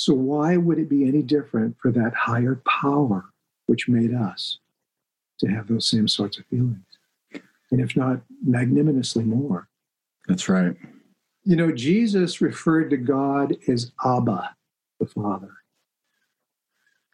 So, 0.00 0.14
why 0.14 0.56
would 0.56 0.78
it 0.78 0.88
be 0.88 1.06
any 1.06 1.20
different 1.20 1.76
for 1.78 1.92
that 1.92 2.14
higher 2.14 2.62
power 2.66 3.26
which 3.66 3.86
made 3.86 4.14
us 4.14 4.58
to 5.40 5.46
have 5.48 5.68
those 5.68 5.90
same 5.90 6.08
sorts 6.08 6.38
of 6.38 6.46
feelings? 6.46 6.86
And 7.70 7.82
if 7.82 7.94
not 7.94 8.22
magnanimously 8.42 9.24
more. 9.24 9.68
That's 10.26 10.48
right. 10.48 10.74
You 11.44 11.54
know, 11.54 11.70
Jesus 11.70 12.40
referred 12.40 12.88
to 12.88 12.96
God 12.96 13.58
as 13.68 13.92
Abba, 14.02 14.56
the 15.00 15.04
Father. 15.04 15.52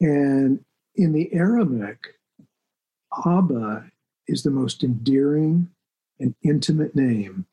And 0.00 0.64
in 0.94 1.12
the 1.12 1.34
Aramaic, 1.34 2.14
Abba 3.26 3.90
is 4.28 4.44
the 4.44 4.52
most 4.52 4.84
endearing 4.84 5.70
and 6.20 6.36
intimate 6.44 6.94
name 6.94 7.46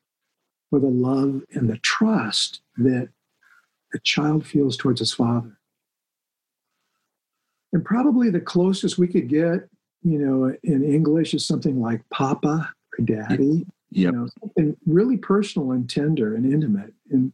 for 0.70 0.78
the 0.78 0.86
love 0.86 1.42
and 1.54 1.68
the 1.68 1.78
trust 1.78 2.60
that 2.76 3.08
a 3.94 3.98
child 4.00 4.46
feels 4.46 4.76
towards 4.76 5.00
his 5.00 5.12
father. 5.12 5.56
And 7.72 7.84
probably 7.84 8.30
the 8.30 8.40
closest 8.40 8.98
we 8.98 9.08
could 9.08 9.28
get, 9.28 9.68
you 10.02 10.18
know, 10.18 10.54
in 10.62 10.84
English 10.84 11.34
is 11.34 11.46
something 11.46 11.80
like 11.80 12.02
Papa 12.10 12.72
or 12.98 13.04
Daddy. 13.04 13.66
Yep. 13.90 14.12
You 14.12 14.12
know, 14.12 14.28
something 14.40 14.76
really 14.86 15.16
personal 15.16 15.72
and 15.72 15.88
tender 15.88 16.34
and 16.34 16.52
intimate. 16.52 16.92
And 17.10 17.32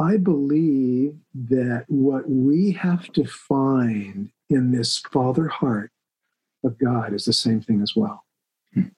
I 0.00 0.16
believe 0.16 1.14
that 1.34 1.84
what 1.88 2.28
we 2.28 2.72
have 2.72 3.12
to 3.12 3.24
find 3.24 4.30
in 4.48 4.72
this 4.72 4.98
father 4.98 5.48
heart 5.48 5.92
of 6.64 6.78
God 6.78 7.12
is 7.12 7.24
the 7.24 7.32
same 7.32 7.60
thing 7.60 7.82
as 7.82 7.94
well. 7.94 8.24
Hmm. 8.74 8.88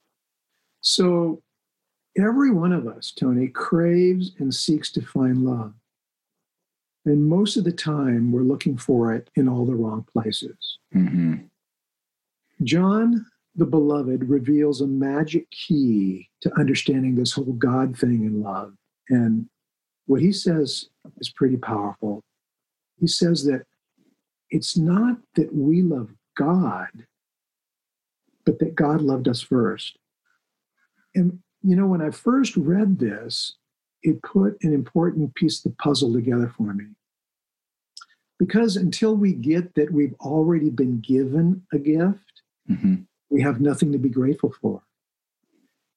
So 0.81 1.41
every 2.17 2.51
one 2.51 2.71
of 2.71 2.87
us, 2.87 3.11
Tony, 3.11 3.47
craves 3.47 4.31
and 4.39 4.53
seeks 4.53 4.91
to 4.93 5.01
find 5.01 5.43
love. 5.43 5.73
And 7.05 7.27
most 7.27 7.57
of 7.57 7.63
the 7.63 7.71
time, 7.71 8.31
we're 8.31 8.41
looking 8.41 8.77
for 8.77 9.13
it 9.13 9.29
in 9.35 9.49
all 9.49 9.65
the 9.65 9.75
wrong 9.75 10.05
places. 10.13 10.79
Mm-hmm. 10.95 11.35
John 12.63 13.25
the 13.55 13.65
Beloved 13.65 14.29
reveals 14.29 14.81
a 14.81 14.87
magic 14.87 15.49
key 15.51 16.29
to 16.41 16.59
understanding 16.59 17.15
this 17.15 17.33
whole 17.33 17.53
God 17.53 17.97
thing 17.97 18.23
in 18.23 18.41
love. 18.41 18.73
And 19.09 19.47
what 20.07 20.21
he 20.21 20.31
says 20.31 20.85
is 21.17 21.29
pretty 21.29 21.57
powerful. 21.57 22.23
He 22.99 23.07
says 23.07 23.43
that 23.45 23.65
it's 24.49 24.77
not 24.77 25.17
that 25.35 25.53
we 25.53 25.81
love 25.81 26.09
God, 26.35 26.89
but 28.45 28.59
that 28.59 28.75
God 28.75 29.01
loved 29.01 29.27
us 29.27 29.41
first. 29.41 29.97
And, 31.15 31.39
you 31.61 31.75
know, 31.75 31.87
when 31.87 32.01
I 32.01 32.09
first 32.09 32.55
read 32.55 32.99
this, 32.99 33.55
it 34.03 34.21
put 34.21 34.57
an 34.63 34.73
important 34.73 35.33
piece 35.35 35.57
of 35.59 35.71
the 35.71 35.77
puzzle 35.77 36.13
together 36.13 36.53
for 36.55 36.73
me. 36.73 36.85
Because 38.39 38.75
until 38.75 39.15
we 39.15 39.33
get 39.33 39.75
that 39.75 39.91
we've 39.91 40.15
already 40.19 40.69
been 40.69 40.99
given 40.99 41.63
a 41.71 41.79
gift, 41.79 42.41
mm-hmm. 42.69 42.95
we 43.29 43.41
have 43.41 43.61
nothing 43.61 43.91
to 43.91 43.97
be 43.97 44.09
grateful 44.09 44.53
for. 44.61 44.81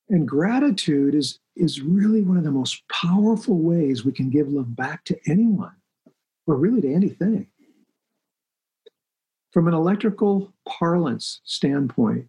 And 0.09 0.29
gratitude 0.29 1.15
is, 1.15 1.41
is 1.57 1.81
really 1.81 2.23
one 2.23 2.37
of 2.37 2.45
the 2.45 2.51
most 2.53 2.83
powerful 2.89 3.59
ways 3.59 4.05
we 4.05 4.13
can 4.13 4.31
give 4.31 4.49
love 4.49 4.77
back 4.77 5.05
to 5.07 5.19
anyone, 5.27 5.75
or 6.47 6.57
really 6.57 6.81
to 6.83 6.93
anything. 6.93 7.49
From 9.53 9.67
an 9.67 9.75
electrical 9.75 10.53
parlance 10.69 11.41
standpoint, 11.45 12.29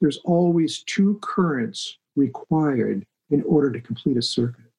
there's 0.00 0.18
always 0.24 0.82
two 0.82 1.18
currents 1.22 1.96
required 2.16 3.06
in 3.30 3.42
order 3.44 3.70
to 3.70 3.80
complete 3.80 4.16
a 4.16 4.22
circuit. 4.22 4.71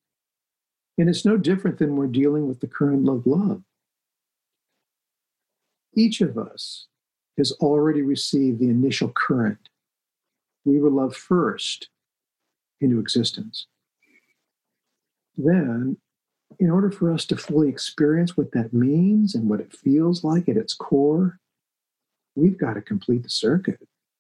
And 0.98 1.10
it's 1.10 1.26
no 1.26 1.38
different 1.38 1.80
than 1.80 1.96
we're 1.96 2.08
dealing 2.08 2.48
with 2.48 2.60
the 2.60 2.68
current 2.68 3.08
of 3.10 3.26
love. 3.26 3.64
Each 5.96 6.22
of 6.22 6.38
us 6.38 6.88
has 7.38 7.52
already 7.54 8.02
received 8.02 8.60
the 8.60 8.70
initial 8.70 9.10
current. 9.10 9.70
We 10.66 10.80
were 10.80 10.90
loved 10.90 11.16
first 11.16 11.90
into 12.80 13.00
existence. 13.00 13.68
Then, 15.36 15.98
in 16.60 16.70
order 16.70 16.92
for 16.92 17.12
us 17.12 17.26
to 17.26 17.38
fully 17.38 17.70
experience 17.70 18.38
what 18.38 18.52
that 18.52 18.74
means 18.74 19.34
and 19.34 19.50
what 19.50 19.60
it 19.60 19.76
feels 19.76 20.24
like 20.24 20.48
at 20.48 20.58
its 20.58 20.74
core, 20.74 21.40
we've 22.36 22.58
got 22.58 22.74
to 22.74 22.82
complete 22.82 23.24
the 23.24 23.30
circuit 23.30 23.80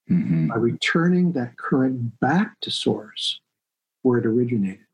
mm-hmm. 0.09 0.47
by 0.47 0.55
returning 0.55 1.33
that 1.33 1.57
current 1.57 2.19
back 2.19 2.59
to 2.61 2.71
source 2.71 3.39
where 4.01 4.17
it 4.17 4.25
originated. 4.25 4.85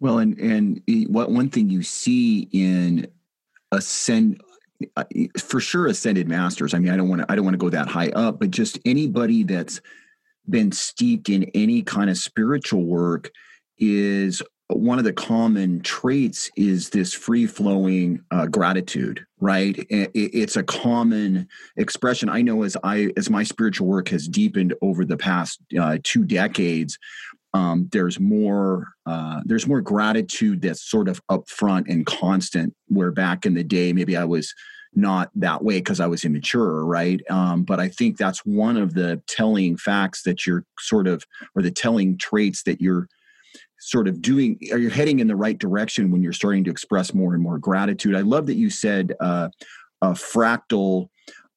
Well, 0.00 0.18
and 0.18 0.38
and 0.38 0.82
what 1.08 1.30
one 1.30 1.48
thing 1.48 1.70
you 1.70 1.82
see 1.82 2.48
in 2.52 3.06
ascend 3.72 4.42
uh, 4.96 5.04
for 5.38 5.60
sure 5.60 5.86
ascended 5.86 6.28
masters. 6.28 6.74
I 6.74 6.78
mean, 6.78 6.92
I 6.92 6.96
don't 6.96 7.08
want 7.08 7.22
to 7.22 7.32
I 7.32 7.36
don't 7.36 7.44
want 7.44 7.54
to 7.54 7.58
go 7.58 7.70
that 7.70 7.88
high 7.88 8.10
up, 8.10 8.40
but 8.40 8.50
just 8.50 8.78
anybody 8.84 9.42
that's 9.42 9.80
been 10.48 10.70
steeped 10.72 11.28
in 11.28 11.44
any 11.54 11.82
kind 11.82 12.10
of 12.10 12.18
spiritual 12.18 12.84
work 12.84 13.30
is 13.78 14.42
one 14.68 14.98
of 14.98 15.04
the 15.04 15.12
common 15.12 15.80
traits 15.80 16.50
is 16.56 16.90
this 16.90 17.12
free 17.12 17.46
flowing 17.46 18.20
uh, 18.32 18.46
gratitude 18.46 19.24
right 19.38 19.86
it's 19.90 20.56
a 20.56 20.62
common 20.62 21.46
expression 21.76 22.28
i 22.28 22.42
know 22.42 22.64
as 22.64 22.76
i 22.82 23.08
as 23.16 23.30
my 23.30 23.44
spiritual 23.44 23.86
work 23.86 24.08
has 24.08 24.26
deepened 24.26 24.74
over 24.82 25.04
the 25.04 25.16
past 25.16 25.60
uh, 25.80 25.98
two 26.02 26.24
decades 26.24 26.98
um, 27.56 27.88
there's 27.92 28.20
more 28.20 28.88
uh, 29.06 29.40
there's 29.44 29.66
more 29.66 29.80
gratitude 29.80 30.60
that's 30.60 30.88
sort 30.88 31.08
of 31.08 31.20
upfront 31.30 31.88
and 31.88 32.04
constant 32.06 32.74
where 32.88 33.10
back 33.10 33.46
in 33.46 33.54
the 33.54 33.64
day 33.64 33.92
maybe 33.92 34.16
i 34.16 34.24
was 34.24 34.52
not 34.96 35.30
that 35.34 35.62
way 35.62 35.78
because 35.78 36.00
I 36.00 36.06
was 36.06 36.24
immature, 36.24 36.84
right? 36.84 37.20
Um, 37.28 37.64
but 37.64 37.78
I 37.78 37.88
think 37.88 38.16
that's 38.16 38.38
one 38.46 38.78
of 38.78 38.94
the 38.94 39.22
telling 39.26 39.76
facts 39.76 40.22
that 40.22 40.46
you're 40.46 40.64
sort 40.78 41.06
of, 41.06 41.22
or 41.54 41.60
the 41.60 41.70
telling 41.70 42.16
traits 42.16 42.62
that 42.62 42.80
you're 42.80 43.06
sort 43.78 44.08
of 44.08 44.22
doing, 44.22 44.58
or 44.72 44.78
you're 44.78 44.90
heading 44.90 45.20
in 45.20 45.28
the 45.28 45.36
right 45.36 45.58
direction 45.58 46.10
when 46.10 46.22
you're 46.22 46.32
starting 46.32 46.64
to 46.64 46.70
express 46.70 47.12
more 47.12 47.34
and 47.34 47.42
more 47.42 47.58
gratitude. 47.58 48.16
I 48.16 48.22
love 48.22 48.46
that 48.46 48.54
you 48.54 48.70
said 48.70 49.12
uh, 49.20 49.50
a 50.00 50.12
fractal 50.12 51.08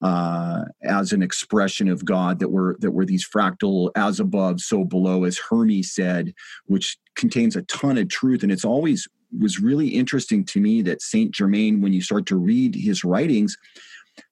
uh, 0.02 0.64
as 0.84 1.12
an 1.12 1.22
expression 1.22 1.90
of 1.90 2.06
God 2.06 2.40
that 2.40 2.50
we're 2.50 2.78
that 2.78 2.92
we're 2.92 3.06
these 3.06 3.28
fractal 3.28 3.92
as 3.96 4.20
above, 4.20 4.62
so 4.62 4.84
below, 4.84 5.24
as 5.24 5.38
Hermes 5.38 5.94
said, 5.94 6.34
which 6.66 6.98
contains 7.16 7.56
a 7.56 7.64
ton 7.64 7.98
of 7.98 8.08
truth, 8.10 8.44
and 8.44 8.52
it's 8.52 8.66
always 8.66 9.08
was 9.38 9.60
really 9.60 9.90
interesting 9.90 10.44
to 10.44 10.60
me 10.60 10.82
that 10.82 11.02
Saint 11.02 11.32
Germain, 11.32 11.82
when 11.82 11.94
you 11.94 12.02
start 12.02 12.26
to 12.28 12.36
read 12.36 12.74
his 12.74 13.04
writings, 13.04 13.58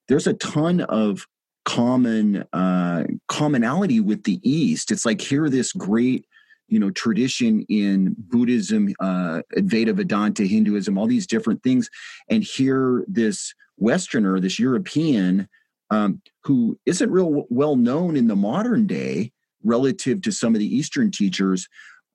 there's 0.08 0.26
a 0.26 0.34
ton 0.34 0.80
of 0.82 1.26
common 1.64 2.44
uh, 2.52 3.04
commonality 3.28 4.00
with 4.00 4.24
the 4.24 4.40
East. 4.42 4.90
It's 4.90 5.04
like 5.04 5.20
here, 5.20 5.48
this 5.50 5.72
great 5.72 6.24
you 6.68 6.78
know 6.78 6.90
tradition 6.90 7.64
in 7.70 8.14
buddhism 8.18 8.94
uh 9.00 9.40
advaita 9.56 9.94
vedanta 9.94 10.44
hinduism 10.44 10.98
all 10.98 11.06
these 11.06 11.26
different 11.26 11.62
things 11.62 11.88
and 12.28 12.44
here 12.44 13.04
this 13.08 13.54
westerner 13.78 14.38
this 14.38 14.58
european 14.58 15.48
um, 15.90 16.20
who 16.44 16.78
isn't 16.86 17.10
real 17.10 17.44
well 17.50 17.76
known 17.76 18.16
in 18.16 18.28
the 18.28 18.36
modern 18.36 18.86
day 18.86 19.32
relative 19.64 20.22
to 20.22 20.30
some 20.30 20.54
of 20.54 20.58
the 20.58 20.76
eastern 20.76 21.10
teachers 21.10 21.68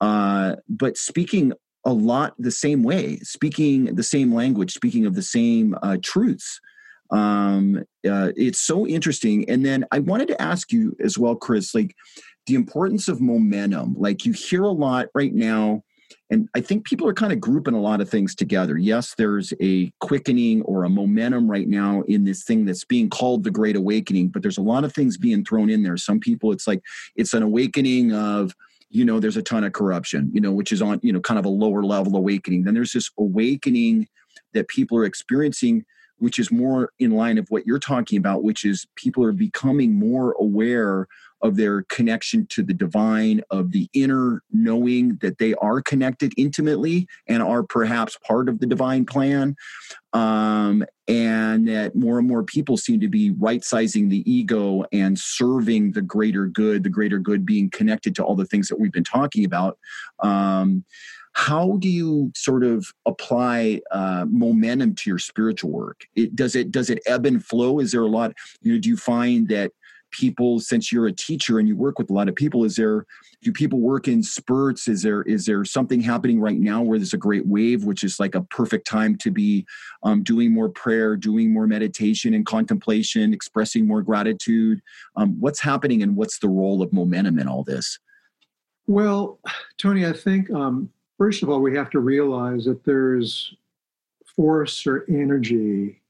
uh, 0.03 0.57
but 0.67 0.97
speaking 0.97 1.53
a 1.85 1.93
lot 1.93 2.33
the 2.37 2.51
same 2.51 2.83
way, 2.83 3.17
speaking 3.19 3.85
the 3.95 4.03
same 4.03 4.33
language, 4.33 4.73
speaking 4.73 5.05
of 5.05 5.15
the 5.15 5.21
same 5.21 5.75
uh, 5.81 5.97
truths. 6.01 6.59
Um, 7.11 7.83
uh, 8.09 8.31
it's 8.35 8.59
so 8.59 8.85
interesting. 8.85 9.49
And 9.49 9.65
then 9.65 9.85
I 9.91 9.99
wanted 9.99 10.27
to 10.29 10.41
ask 10.41 10.73
you 10.73 10.95
as 11.01 11.17
well, 11.17 11.35
Chris, 11.35 11.73
like 11.73 11.95
the 12.47 12.55
importance 12.55 13.07
of 13.07 13.21
momentum. 13.21 13.95
Like 13.97 14.25
you 14.25 14.33
hear 14.33 14.63
a 14.63 14.71
lot 14.71 15.07
right 15.13 15.33
now, 15.33 15.83
and 16.33 16.49
I 16.55 16.61
think 16.61 16.83
people 16.83 17.07
are 17.07 17.13
kind 17.13 17.31
of 17.31 17.39
grouping 17.39 17.75
a 17.75 17.79
lot 17.79 18.01
of 18.01 18.09
things 18.09 18.33
together. 18.33 18.75
Yes, 18.75 19.13
there's 19.15 19.53
a 19.61 19.91
quickening 19.99 20.63
or 20.63 20.83
a 20.83 20.89
momentum 20.89 21.49
right 21.49 21.67
now 21.67 22.01
in 22.07 22.23
this 22.23 22.43
thing 22.43 22.65
that's 22.65 22.83
being 22.83 23.07
called 23.07 23.43
the 23.43 23.51
Great 23.51 23.75
Awakening, 23.75 24.29
but 24.29 24.41
there's 24.41 24.57
a 24.57 24.63
lot 24.63 24.83
of 24.83 24.91
things 24.91 25.15
being 25.15 25.45
thrown 25.45 25.69
in 25.69 25.83
there. 25.83 25.95
Some 25.95 26.19
people, 26.19 26.51
it's 26.51 26.67
like 26.67 26.81
it's 27.15 27.35
an 27.35 27.43
awakening 27.43 28.13
of 28.13 28.55
you 28.89 29.05
know 29.05 29.19
there's 29.19 29.37
a 29.37 29.41
ton 29.41 29.63
of 29.63 29.73
corruption 29.73 30.29
you 30.33 30.39
know 30.39 30.51
which 30.51 30.71
is 30.71 30.79
on 30.79 30.99
you 31.01 31.11
know 31.11 31.19
kind 31.19 31.39
of 31.39 31.45
a 31.45 31.49
lower 31.49 31.81
level 31.81 32.15
awakening 32.15 32.63
then 32.63 32.75
there's 32.75 32.91
this 32.91 33.09
awakening 33.17 34.07
that 34.53 34.67
people 34.67 34.95
are 34.95 35.03
experiencing 35.03 35.83
which 36.19 36.37
is 36.37 36.51
more 36.51 36.91
in 36.99 37.09
line 37.09 37.39
of 37.39 37.47
what 37.49 37.65
you're 37.65 37.79
talking 37.79 38.19
about 38.19 38.43
which 38.43 38.63
is 38.63 38.85
people 38.95 39.23
are 39.23 39.31
becoming 39.31 39.93
more 39.93 40.33
aware 40.39 41.07
of 41.43 41.57
their 41.57 41.83
connection 41.83 42.47
to 42.47 42.63
the 42.63 42.73
divine 42.73 43.41
of 43.51 43.71
the 43.71 43.89
inner 43.93 44.41
knowing 44.51 45.17
that 45.21 45.37
they 45.37 45.53
are 45.55 45.81
connected 45.81 46.33
intimately 46.37 47.05
and 47.27 47.43
are 47.43 47.63
perhaps 47.63 48.17
part 48.25 48.49
of 48.49 48.59
the 48.59 48.65
divine 48.65 49.05
plan 49.05 49.55
um, 50.13 50.85
and 51.07 51.67
that 51.67 51.95
more 51.95 52.19
and 52.19 52.27
more 52.27 52.43
people 52.43 52.77
seem 52.77 52.99
to 52.99 53.09
be 53.09 53.31
right 53.31 53.63
sizing 53.63 54.09
the 54.09 54.29
ego 54.31 54.85
and 54.91 55.19
serving 55.19 55.91
the 55.91 56.01
greater 56.01 56.47
good 56.47 56.83
the 56.83 56.89
greater 56.89 57.19
good 57.19 57.45
being 57.45 57.69
connected 57.69 58.15
to 58.15 58.23
all 58.23 58.35
the 58.35 58.45
things 58.45 58.67
that 58.67 58.79
we've 58.79 58.91
been 58.91 59.03
talking 59.03 59.43
about. 59.43 59.77
Um, 60.19 60.85
how 61.33 61.77
do 61.77 61.89
you 61.89 62.31
sort 62.35 62.63
of 62.63 62.85
apply 63.07 63.81
uh, 63.91 64.25
momentum 64.29 64.93
to 64.93 65.09
your 65.09 65.17
spiritual 65.17 65.71
work? 65.71 66.05
It, 66.15 66.35
does 66.35 66.55
it 66.55 66.71
does 66.71 66.91
it 66.91 66.99
ebb 67.07 67.25
and 67.25 67.43
flow? 67.43 67.79
Is 67.79 67.91
there 67.91 68.03
a 68.03 68.07
lot 68.07 68.33
you 68.61 68.73
know 68.73 68.79
do 68.79 68.87
you 68.87 68.97
find 68.97 69.49
that 69.49 69.71
people 70.13 70.61
since 70.61 70.91
you're 70.91 71.07
a 71.07 71.11
teacher 71.11 71.59
and 71.59 71.67
you 71.67 71.75
work 71.75 71.99
with 71.99 72.09
a 72.09 72.13
lot 72.13 72.29
of 72.29 72.35
people 72.35 72.63
is 72.63 72.77
there 72.77 73.05
do 73.41 73.51
people 73.51 73.79
work 73.79 74.07
in 74.07 74.23
spurts? 74.23 74.87
Is 74.87 75.01
there 75.01 75.23
is 75.23 75.45
there 75.45 75.65
something 75.65 75.99
happening 75.99 76.39
right 76.39 76.57
now 76.57 76.81
where 76.81 76.97
there's 76.97 77.13
a 77.13 77.17
great 77.17 77.45
wave 77.45 77.83
which 77.83 78.03
is 78.03 78.19
like 78.19 78.35
a 78.35 78.43
perfect 78.43 78.87
time 78.87 79.17
to 79.17 79.31
be 79.31 79.65
um, 80.03 80.23
doing 80.23 80.53
more 80.53 80.69
prayer 80.69 81.17
doing 81.17 81.51
more 81.51 81.67
meditation 81.67 82.33
and 82.33 82.45
contemplation 82.45 83.33
expressing 83.33 83.85
more 83.85 84.01
gratitude? 84.01 84.81
Um, 85.17 85.39
what's 85.41 85.59
happening 85.61 86.01
and 86.01 86.15
what's 86.15 86.39
the 86.39 86.47
role 86.47 86.81
of 86.81 86.93
momentum 86.93 87.37
in 87.39 87.47
all 87.47 87.63
this? 87.63 87.99
Well 88.87 89.39
tony 89.77 90.05
i 90.05 90.13
think 90.13 90.49
um, 90.51 90.89
first 91.17 91.43
of 91.43 91.49
all 91.49 91.59
we 91.59 91.75
have 91.75 91.89
to 91.89 91.99
realize 91.99 92.65
that 92.65 92.83
there's 92.85 93.55
force 94.35 94.87
or 94.87 95.05
energy 95.09 96.01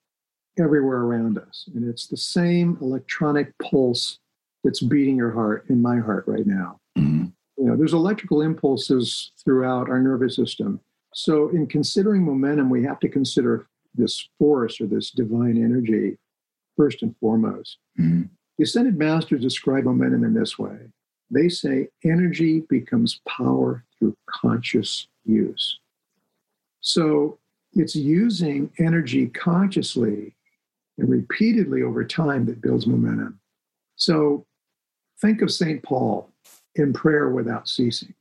everywhere 0.58 1.00
around 1.00 1.38
us. 1.38 1.70
And 1.74 1.88
it's 1.90 2.08
the 2.08 2.18
same 2.18 2.78
electronic 2.82 3.58
pulse 3.60 4.20
that's 4.64 4.82
beating 4.82 5.18
your 5.18 5.32
heart 5.32 5.66
in 5.70 5.82
my 5.82 6.00
heart 6.00 6.26
right 6.28 6.46
now. 6.46 6.80
Mm-hmm. 6.98 7.26
You 7.58 7.66
know, 7.66 7.76
there's 7.76 7.94
electrical 7.94 8.42
impulses 8.42 9.32
throughout 9.44 9.90
our 9.90 10.00
nervous 10.00 10.36
system. 10.36 10.80
So, 11.14 11.50
in 11.50 11.68
considering 11.68 12.24
momentum, 12.24 12.70
we 12.70 12.84
have 12.84 13.00
to 13.02 13.10
consider 13.10 13.68
this 13.94 14.28
force 14.40 14.82
or 14.82 14.88
this 14.88 15.12
divine 15.12 15.64
energy 15.64 16.18
first 16.76 17.04
and 17.04 17.16
foremost. 17.20 17.78
Mm-hmm. 18.00 18.24
The 18.58 18.64
Ascended 18.64 18.98
Masters 18.98 19.42
describe 19.42 19.84
momentum 19.84 20.24
in 20.24 20.34
this 20.34 20.58
way 20.58 20.78
they 21.32 21.50
say 21.50 21.88
energy 22.04 22.62
becomes 22.70 23.20
power 23.28 23.84
through 23.98 24.16
conscious 24.30 25.08
use. 25.26 25.80
So, 26.82 27.40
it's 27.74 27.96
using 27.96 28.70
energy 28.78 29.28
consciously 29.28 30.36
and 30.98 31.10
repeatedly 31.10 31.82
over 31.84 32.04
time 32.04 32.46
that 32.46 32.62
builds 32.62 32.88
momentum. 32.88 33.40
So 33.96 34.46
think 35.20 35.42
of 35.42 35.52
St. 35.52 35.82
Paul 35.84 36.30
in 36.76 36.94
prayer 36.94 37.30
without 37.30 37.68
ceasing, 37.68 38.14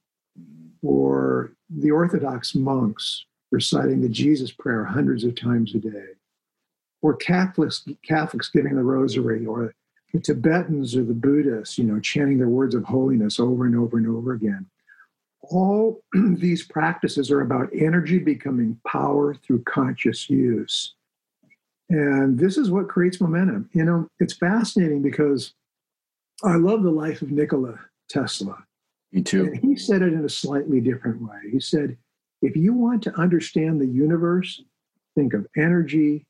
or 0.83 1.53
the 1.71 1.91
Orthodox 1.91 2.55
monks 2.55 3.25
reciting 3.51 4.01
the 4.01 4.09
Jesus 4.09 4.51
prayer 4.51 4.85
hundreds 4.85 5.25
of 5.25 5.35
times 5.35 5.75
a 5.75 5.79
day, 5.79 6.07
or 7.03 7.17
Catholics, 7.17 7.87
Catholics 8.07 8.49
giving 8.49 8.77
the 8.77 8.83
rosary, 8.83 9.45
or 9.47 9.75
the 10.13 10.21
Tibetans 10.21 10.95
or 10.95 11.05
the 11.05 11.15
Buddhists, 11.15 11.79
you 11.79 11.85
know, 11.85 11.99
chanting 12.01 12.39
their 12.39 12.49
words 12.49 12.75
of 12.75 12.85
holiness 12.85 13.41
over 13.41 13.65
and 13.65 13.77
over 13.77 13.97
and 13.97 14.07
over 14.07 14.33
again. 14.33 14.67
All 15.43 16.03
these 16.15 16.63
practices 16.63 17.31
are 17.31 17.41
about 17.41 17.71
energy 17.75 18.19
becoming 18.19 18.79
power 18.87 19.35
through 19.35 19.63
conscious 19.63 20.29
use. 20.31 20.95
And 21.93 22.39
this 22.39 22.57
is 22.57 22.71
what 22.71 22.89
creates 22.89 23.21
momentum. 23.21 23.69
You 23.75 23.85
know, 23.85 24.09
it's 24.19 24.33
fascinating 24.33 25.03
because 25.03 25.53
I 26.43 26.57
love 26.57 26.83
the 26.83 26.91
life 26.91 27.21
of 27.21 27.31
Nikola 27.31 27.79
Tesla. 28.09 28.65
Me 29.13 29.21
too. 29.21 29.45
And 29.45 29.59
he 29.59 29.77
said 29.77 30.01
it 30.01 30.15
in 30.15 30.25
a 30.25 30.29
slightly 30.29 30.81
different 30.81 31.21
way. 31.21 31.51
He 31.53 31.61
said, 31.61 31.99
if 32.41 32.57
you 32.57 32.73
want 32.73 33.03
to 33.03 33.21
understand 33.21 33.79
the 33.79 33.87
universe, 33.87 34.63
think 35.15 35.35
of 35.35 35.47
energy, 35.55 36.25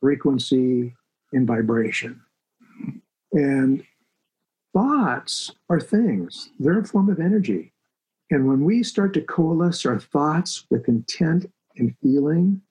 frequency, 0.00 0.92
and 1.32 1.46
vibration. 1.46 2.20
And 3.32 3.84
thoughts 4.72 5.52
are 5.70 5.80
things, 5.80 6.50
they're 6.58 6.80
a 6.80 6.84
form 6.84 7.08
of 7.08 7.20
energy. 7.20 7.72
And 8.32 8.48
when 8.48 8.64
we 8.64 8.82
start 8.82 9.14
to 9.14 9.20
coalesce 9.20 9.86
our 9.86 10.00
thoughts 10.00 10.66
with 10.70 10.88
intent 10.88 11.48
and 11.76 11.94
feeling, 12.02 12.62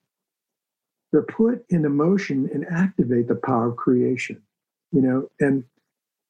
they're 1.14 1.22
put 1.22 1.64
into 1.68 1.88
motion 1.88 2.50
and 2.52 2.66
activate 2.66 3.28
the 3.28 3.36
power 3.36 3.68
of 3.68 3.76
creation 3.76 4.42
you 4.94 5.02
know? 5.02 5.28
And 5.40 5.64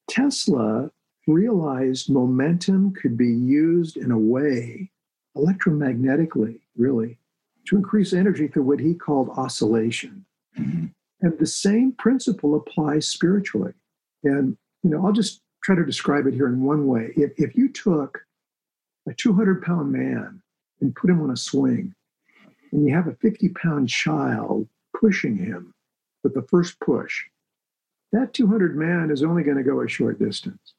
tesla 0.08 0.90
realized 1.26 2.10
momentum 2.10 2.92
could 2.92 3.16
be 3.16 3.28
used 3.28 3.96
in 3.96 4.10
a 4.10 4.18
way 4.18 4.90
electromagnetically 5.36 6.60
really 6.76 7.18
to 7.66 7.76
increase 7.76 8.12
energy 8.12 8.46
through 8.46 8.64
what 8.64 8.80
he 8.80 8.94
called 8.94 9.30
oscillation. 9.30 10.24
Mm-hmm. 10.58 10.86
and 11.22 11.38
the 11.40 11.46
same 11.46 11.90
principle 11.92 12.54
applies 12.54 13.08
spiritually. 13.08 13.72
And 14.22 14.56
you 14.82 14.90
know 14.90 15.04
i'll 15.04 15.12
just 15.12 15.40
try 15.64 15.74
to 15.74 15.84
describe 15.84 16.26
it 16.26 16.34
here 16.34 16.46
in 16.46 16.62
one 16.62 16.86
way. 16.86 17.12
If, 17.16 17.32
if 17.38 17.56
you 17.56 17.68
took 17.70 18.24
a 19.08 19.14
200 19.14 19.62
pound 19.62 19.90
man 19.90 20.42
and 20.80 20.94
put 20.94 21.10
him 21.10 21.22
on 21.22 21.30
a 21.30 21.36
swing 21.36 21.94
and 22.70 22.86
you 22.86 22.94
have 22.94 23.08
a 23.08 23.14
50 23.14 23.48
pound 23.50 23.88
child 23.88 24.68
pushing 25.04 25.36
him 25.36 25.74
with 26.22 26.32
the 26.32 26.46
first 26.48 26.80
push, 26.80 27.24
that 28.12 28.32
200 28.32 28.74
man 28.74 29.10
is 29.10 29.22
only 29.22 29.42
going 29.42 29.58
to 29.58 29.62
go 29.62 29.82
a 29.82 29.88
short 29.88 30.18
distance. 30.18 30.72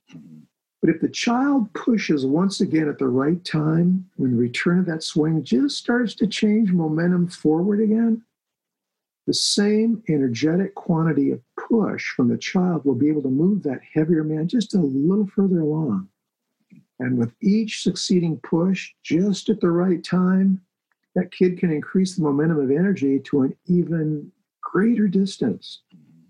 But 0.82 0.90
if 0.90 1.00
the 1.00 1.10
child 1.10 1.72
pushes 1.74 2.26
once 2.26 2.60
again 2.60 2.90
at 2.90 2.98
the 2.98 3.08
right 3.08 3.44
time, 3.46 4.10
when 4.16 4.32
the 4.32 4.38
return 4.38 4.80
of 4.80 4.88
that 4.88 5.04
swing 5.04 5.44
just 5.44 5.78
starts 5.78 6.16
to 6.16 6.28
change 6.28 6.72
momentum 6.72 7.28
forward 7.28 7.82
again, 7.82 8.24
the 9.28 9.34
same 9.34 10.02
energetic 10.10 10.74
quantity 10.74 11.30
of 11.30 11.42
push 11.70 12.12
from 12.16 12.28
the 12.28 12.38
child 12.38 12.84
will 12.84 12.96
be 12.96 13.10
able 13.10 13.22
to 13.24 13.30
move 13.30 13.62
that 13.64 13.82
heavier 13.94 14.24
man 14.24 14.48
just 14.48 14.74
a 14.74 14.80
little 14.80 15.28
further 15.28 15.60
along. 15.60 16.08
And 17.00 17.18
with 17.18 17.34
each 17.42 17.84
succeeding 17.84 18.38
push, 18.38 18.92
just 19.04 19.50
at 19.50 19.60
the 19.60 19.70
right 19.70 20.04
time, 20.04 20.62
that 21.16 21.32
kid 21.32 21.58
can 21.58 21.72
increase 21.72 22.16
the 22.16 22.24
momentum 22.24 22.60
of 22.60 22.70
energy 22.70 23.20
to 23.20 23.42
an 23.42 23.56
even 23.66 24.32
greater 24.62 25.08
distance. 25.08 25.82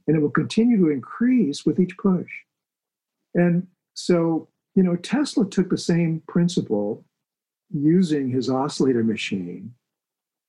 And 0.08 0.16
it 0.16 0.20
will 0.20 0.30
continue 0.30 0.78
to 0.78 0.92
increase 0.92 1.66
with 1.66 1.80
each 1.80 1.98
push. 1.98 2.30
And 3.34 3.68
so, 3.96 4.48
you 4.76 4.84
know, 4.84 4.96
Tesla 4.96 5.50
took 5.50 5.70
the 5.70 5.78
same 5.78 6.22
principle 6.28 7.04
using 7.72 8.30
his 8.30 8.50
oscillator 8.50 9.04
machine 9.04 9.74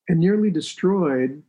and 0.09 0.21
nearly 0.21 0.51
destroyed 0.51 1.43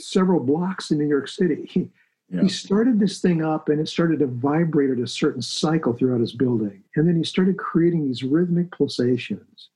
several 0.00 0.40
blocks 0.40 0.90
in 0.90 0.98
New 0.98 1.08
York 1.08 1.28
City. 1.28 1.68
He, 1.68 1.90
yeah. 2.30 2.42
he 2.42 2.48
started 2.48 2.98
this 2.98 3.20
thing 3.20 3.44
up 3.44 3.68
and 3.68 3.78
it 3.78 3.88
started 3.88 4.20
to 4.20 4.26
vibrate 4.26 4.90
at 4.90 4.98
a 4.98 5.06
certain 5.06 5.42
cycle 5.42 5.92
throughout 5.92 6.20
his 6.20 6.32
building. 6.32 6.82
And 6.96 7.06
then 7.06 7.16
he 7.16 7.24
started 7.24 7.58
creating 7.58 8.06
these 8.06 8.22
rhythmic 8.22 8.70
pulsations 8.70 9.68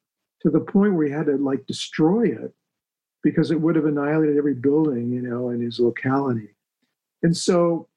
to 0.43 0.51
the 0.51 0.61
point 0.61 0.95
where 0.95 1.07
he 1.07 1.13
had 1.13 1.27
to 1.27 1.37
like 1.37 1.67
destroy 1.67 2.25
it 2.25 2.55
because 3.23 3.51
it 3.51 3.61
would 3.61 3.77
have 3.77 3.87
annihilated 3.87 4.37
every 4.37 4.55
building, 4.55 5.11
you 5.11 5.23
know, 5.23 5.51
in 5.51 5.61
his 5.61 5.81
locality. 5.81 6.49
And 7.23 7.37
so 7.37 7.89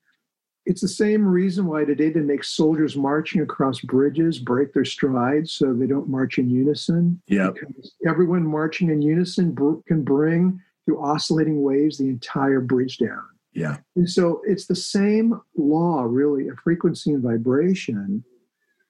it's 0.65 0.81
the 0.81 0.87
same 0.87 1.25
reason 1.25 1.65
why 1.65 1.83
today 1.83 2.09
they 2.09 2.19
make 2.19 2.43
soldiers 2.43 2.95
marching 2.95 3.41
across 3.41 3.79
bridges 3.81 4.39
break 4.39 4.73
their 4.73 4.85
strides 4.85 5.51
so 5.51 5.73
they 5.73 5.87
don't 5.87 6.09
march 6.09 6.37
in 6.37 6.49
unison. 6.49 7.21
Yeah. 7.27 7.51
Because 7.51 7.93
everyone 8.07 8.45
marching 8.45 8.89
in 8.89 9.01
unison 9.01 9.55
can 9.87 10.03
bring 10.03 10.61
through 10.85 11.03
oscillating 11.03 11.61
waves 11.61 11.97
the 11.97 12.09
entire 12.09 12.61
bridge 12.61 12.97
down. 12.97 13.23
Yeah. 13.53 13.77
And 13.95 14.09
so 14.09 14.41
it's 14.45 14.67
the 14.67 14.75
same 14.75 15.39
law, 15.57 16.03
really, 16.03 16.47
of 16.47 16.57
frequency 16.59 17.11
and 17.11 17.23
vibration 17.23 18.23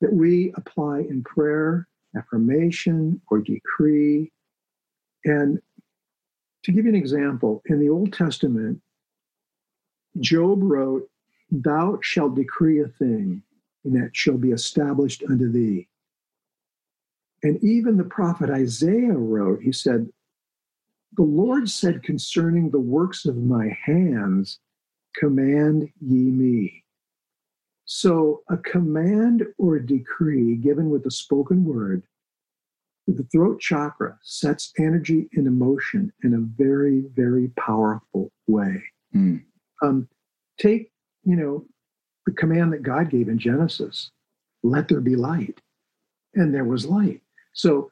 that 0.01 0.13
we 0.13 0.53
apply 0.55 0.99
in 0.99 1.23
prayer 1.23 1.87
affirmation 2.15 3.21
or 3.29 3.39
decree. 3.39 4.31
And 5.25 5.59
to 6.63 6.71
give 6.71 6.85
you 6.85 6.89
an 6.89 6.95
example, 6.95 7.61
in 7.65 7.79
the 7.79 7.89
Old 7.89 8.13
Testament, 8.13 8.81
Job 10.19 10.59
wrote, 10.61 11.09
Thou 11.51 11.99
shalt 12.01 12.35
decree 12.35 12.81
a 12.81 12.87
thing, 12.87 13.41
and 13.83 13.95
that 13.95 14.11
shall 14.13 14.37
be 14.37 14.51
established 14.51 15.23
unto 15.29 15.51
thee. 15.51 15.87
And 17.43 17.63
even 17.63 17.97
the 17.97 18.03
prophet 18.03 18.49
Isaiah 18.49 19.13
wrote, 19.13 19.61
he 19.61 19.71
said, 19.71 20.09
The 21.15 21.23
Lord 21.23 21.69
said 21.69 22.03
concerning 22.03 22.69
the 22.69 22.79
works 22.79 23.25
of 23.25 23.37
my 23.37 23.75
hands, 23.85 24.59
command 25.15 25.89
ye 26.01 26.31
me. 26.31 26.83
So 27.91 28.43
a 28.47 28.57
command 28.57 29.43
or 29.57 29.77
a 29.77 29.85
decree 29.85 30.55
given 30.57 30.91
with 30.91 31.07
a 31.07 31.11
spoken 31.11 31.65
word, 31.65 32.03
the 33.07 33.23
throat 33.31 33.59
chakra 33.59 34.19
sets 34.21 34.71
energy 34.77 35.27
and 35.33 35.47
emotion 35.47 36.13
in 36.23 36.35
a 36.35 36.63
very, 36.63 37.05
very 37.15 37.47
powerful 37.57 38.31
way. 38.45 38.83
Mm. 39.15 39.43
Um, 39.81 40.07
take, 40.59 40.91
you 41.23 41.35
know, 41.35 41.65
the 42.27 42.31
command 42.33 42.73
that 42.73 42.83
God 42.83 43.09
gave 43.09 43.27
in 43.27 43.39
Genesis 43.39 44.11
let 44.61 44.87
there 44.87 45.01
be 45.01 45.15
light. 45.15 45.59
And 46.35 46.53
there 46.53 46.65
was 46.65 46.85
light. 46.85 47.21
So 47.53 47.89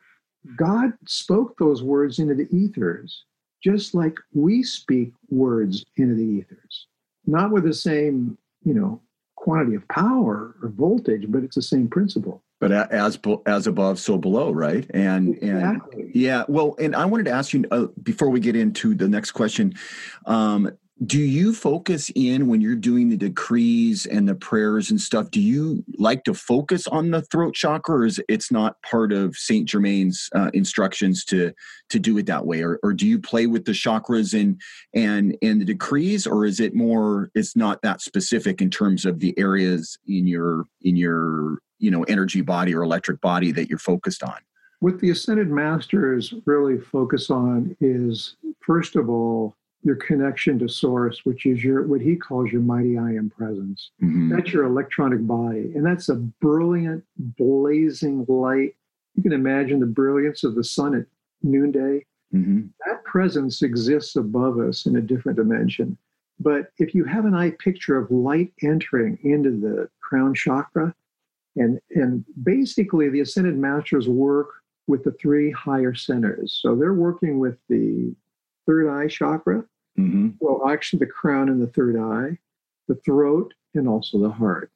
God 0.58 0.94
spoke 1.08 1.58
those 1.58 1.82
words 1.82 2.20
into 2.20 2.36
the 2.36 2.48
ethers, 2.56 3.24
just 3.64 3.96
like 3.96 4.16
we 4.32 4.62
speak 4.62 5.12
words 5.32 5.84
into 5.96 6.14
the 6.14 6.24
ethers, 6.24 6.86
not 7.26 7.50
with 7.50 7.64
the 7.64 7.74
same, 7.74 8.38
you 8.64 8.76
know, 8.76 9.02
quantity 9.38 9.76
of 9.76 9.88
power 9.88 10.56
or 10.62 10.70
voltage, 10.70 11.26
but 11.30 11.44
it's 11.44 11.56
the 11.56 11.62
same 11.62 11.88
principle. 11.88 12.44
But 12.60 12.72
as 12.72 13.20
as 13.46 13.68
above, 13.68 14.00
so 14.00 14.18
below, 14.18 14.52
right? 14.52 14.86
And 14.94 15.36
exactly. 15.36 16.02
and 16.02 16.16
yeah, 16.16 16.44
well, 16.48 16.76
and 16.80 16.96
I 16.96 17.06
wanted 17.06 17.26
to 17.26 17.32
ask 17.32 17.54
you 17.54 17.64
uh, 17.72 17.86
before 18.02 18.30
we 18.30 18.40
get 18.40 18.56
into 18.56 18.96
the 18.96 19.08
next 19.08 19.32
question. 19.32 19.76
Um, 20.26 20.72
do 21.06 21.20
you 21.20 21.54
focus 21.54 22.10
in 22.16 22.48
when 22.48 22.60
you're 22.60 22.76
doing 22.76 23.10
the 23.10 23.18
decrees 23.18 24.08
and 24.08 24.28
the 24.28 24.34
prayers 24.34 24.90
and 24.90 25.00
stuff? 25.00 25.30
Do 25.30 25.40
you 25.40 25.84
like 25.98 26.24
to 26.24 26.34
focus 26.34 26.88
on 26.88 27.12
the 27.12 27.22
throat 27.22 27.54
chakra 27.54 27.98
or 27.98 28.06
is 28.06 28.20
it's 28.28 28.52
not 28.52 28.82
part 28.82 29.14
of 29.14 29.36
saint 29.36 29.70
germain's 29.70 30.28
uh, 30.34 30.50
instructions 30.54 31.24
to 31.26 31.54
to 31.90 32.00
do 32.00 32.18
it 32.18 32.26
that 32.26 32.48
way? 32.48 32.64
Or, 32.64 32.80
or 32.82 32.94
do 32.94 33.06
you 33.06 33.20
play 33.20 33.46
with 33.46 33.66
the 33.66 33.74
chakras 33.74 34.40
and 34.40 34.60
and 34.94 35.38
and 35.44 35.62
the 35.62 35.66
decrees 35.66 36.26
or 36.26 36.46
is 36.46 36.60
it 36.60 36.74
more 36.74 37.30
it's 37.36 37.56
not 37.56 37.82
that 37.84 38.02
specific 38.02 38.60
in 38.60 38.72
terms 38.72 39.06
of 39.06 39.20
the 39.20 39.38
areas 39.38 40.00
in 40.08 40.26
your 40.26 40.66
in 40.82 40.96
your 40.96 41.60
you 41.78 41.92
know 41.92 42.04
energy 42.04 42.42
body 42.42 42.74
or 42.74 42.82
electric 42.82 43.22
body 43.22 43.52
that 43.52 43.70
you're 43.70 43.78
focused 43.78 44.24
on? 44.24 44.38
What 44.80 45.00
the 45.00 45.12
ascended 45.12 45.50
masters 45.50 46.34
really 46.46 46.80
focus 46.80 47.30
on 47.30 47.76
is 47.80 48.36
first 48.62 48.96
of 48.96 49.10
all 49.10 49.56
your 49.88 49.96
connection 49.96 50.60
to 50.60 50.68
source, 50.68 51.22
which 51.24 51.46
is 51.46 51.64
your 51.64 51.88
what 51.88 52.02
he 52.02 52.18
calls 52.18 52.52
your 52.52 52.62
mighty 52.62 52.98
I 52.98 53.12
am 53.12 53.30
presence. 53.30 53.92
Mm-hmm. 54.04 54.36
That's 54.36 54.52
your 54.52 54.66
electronic 54.66 55.26
body. 55.26 55.72
And 55.74 55.86
that's 55.86 56.10
a 56.10 56.16
brilliant, 56.16 57.06
blazing 57.18 58.26
light. 58.28 58.76
You 59.16 59.24
can 59.24 59.32
imagine 59.32 59.80
the 59.80 59.86
brilliance 59.86 60.44
of 60.44 60.56
the 60.56 60.64
sun 60.64 60.94
at 60.94 61.06
noonday. 61.42 62.06
Mm-hmm. 62.36 62.68
That 62.86 63.06
presence 63.06 63.62
exists 63.62 64.18
above 64.18 64.60
us 64.60 64.86
in 64.86 64.98
a 64.98 65.02
different 65.02 65.38
dimension. 65.38 65.98
But 66.38 66.68
if 66.80 66.94
you 66.94 67.06
have 67.06 67.24
an 67.24 67.34
eye 67.34 67.52
picture 67.52 67.98
of 67.98 68.12
light 68.12 68.52
entering 68.62 69.18
into 69.24 69.52
the 69.52 69.90
crown 70.02 70.36
chakra, 70.36 70.94
and, 71.56 71.80
and 71.92 72.26
basically 72.44 73.08
the 73.08 73.22
ascended 73.22 73.58
masters 73.58 74.10
work 74.10 74.50
with 74.88 75.06
the 75.06 75.14
three 75.14 75.50
higher 75.52 75.96
centers. 75.96 76.60
So 76.62 76.76
they're 76.76 76.94
working 76.94 77.40
with 77.40 77.58
the 77.70 78.14
third 78.66 78.90
eye 78.90 79.08
chakra. 79.08 79.64
Mm-hmm. 80.00 80.30
Well, 80.40 80.70
actually, 80.70 81.00
the 81.00 81.08
crown 81.08 81.50
and 81.50 81.62
the 81.62 81.68
third 81.68 81.98
eye, 81.98 82.38
the 82.88 82.96
throat, 82.96 83.54
and 83.74 83.88
also 83.88 84.20
the 84.20 84.30
heart. 84.30 84.72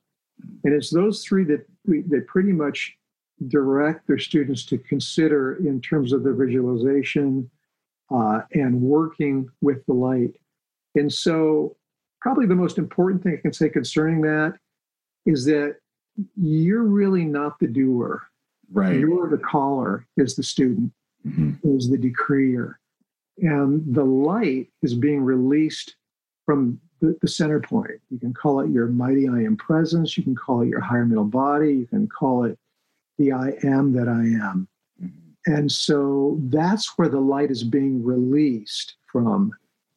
And 0.63 0.73
it's 0.73 0.89
those 0.89 1.23
three 1.23 1.43
that 1.45 1.67
we, 1.85 2.01
they 2.01 2.21
pretty 2.21 2.51
much 2.51 2.95
direct 3.47 4.07
their 4.07 4.17
students 4.17 4.65
to 4.65 4.77
consider 4.77 5.55
in 5.55 5.81
terms 5.81 6.13
of 6.13 6.23
their 6.23 6.33
visualization 6.33 7.49
uh, 8.13 8.41
and 8.53 8.81
working 8.81 9.49
with 9.61 9.85
the 9.85 9.93
light. 9.93 10.33
And 10.95 11.11
so, 11.11 11.77
probably 12.21 12.45
the 12.45 12.55
most 12.55 12.77
important 12.77 13.23
thing 13.23 13.37
I 13.37 13.41
can 13.41 13.53
say 13.53 13.69
concerning 13.69 14.21
that 14.21 14.55
is 15.25 15.45
that 15.45 15.77
you're 16.35 16.83
really 16.83 17.23
not 17.23 17.59
the 17.59 17.67
doer. 17.67 18.23
Right. 18.71 18.99
You're 18.99 19.29
the 19.29 19.37
caller, 19.37 20.07
is 20.17 20.35
the 20.35 20.43
student, 20.43 20.91
mm-hmm. 21.25 21.75
is 21.75 21.89
the 21.89 21.97
decreer 21.97 22.80
and 23.41 23.83
the 23.93 24.03
light 24.03 24.67
is 24.81 24.93
being 24.93 25.23
released 25.23 25.95
from 26.45 26.79
the, 26.99 27.17
the, 27.21 27.27
center 27.27 27.59
point. 27.59 27.99
You 28.09 28.19
can 28.19 28.33
call 28.33 28.59
it 28.59 28.69
your 28.69 28.87
mighty 28.87 29.27
I 29.27 29.41
am 29.41 29.57
presence. 29.57 30.17
You 30.17 30.23
can 30.23 30.35
call 30.35 30.61
it 30.61 30.67
your 30.67 30.79
higher 30.79 31.05
mental 31.05 31.25
body. 31.25 31.73
You 31.73 31.87
can 31.87 32.07
call 32.07 32.43
it 32.45 32.57
the 33.17 33.31
I 33.31 33.53
am 33.63 33.93
that 33.93 34.07
I 34.07 34.21
am. 34.21 34.67
Mm-hmm. 35.01 35.53
And 35.53 35.71
so 35.71 36.37
that's 36.43 36.97
where 36.97 37.09
the 37.09 37.19
light 37.19 37.49
is 37.49 37.63
being 37.63 38.03
released 38.03 38.95
from. 39.11 39.51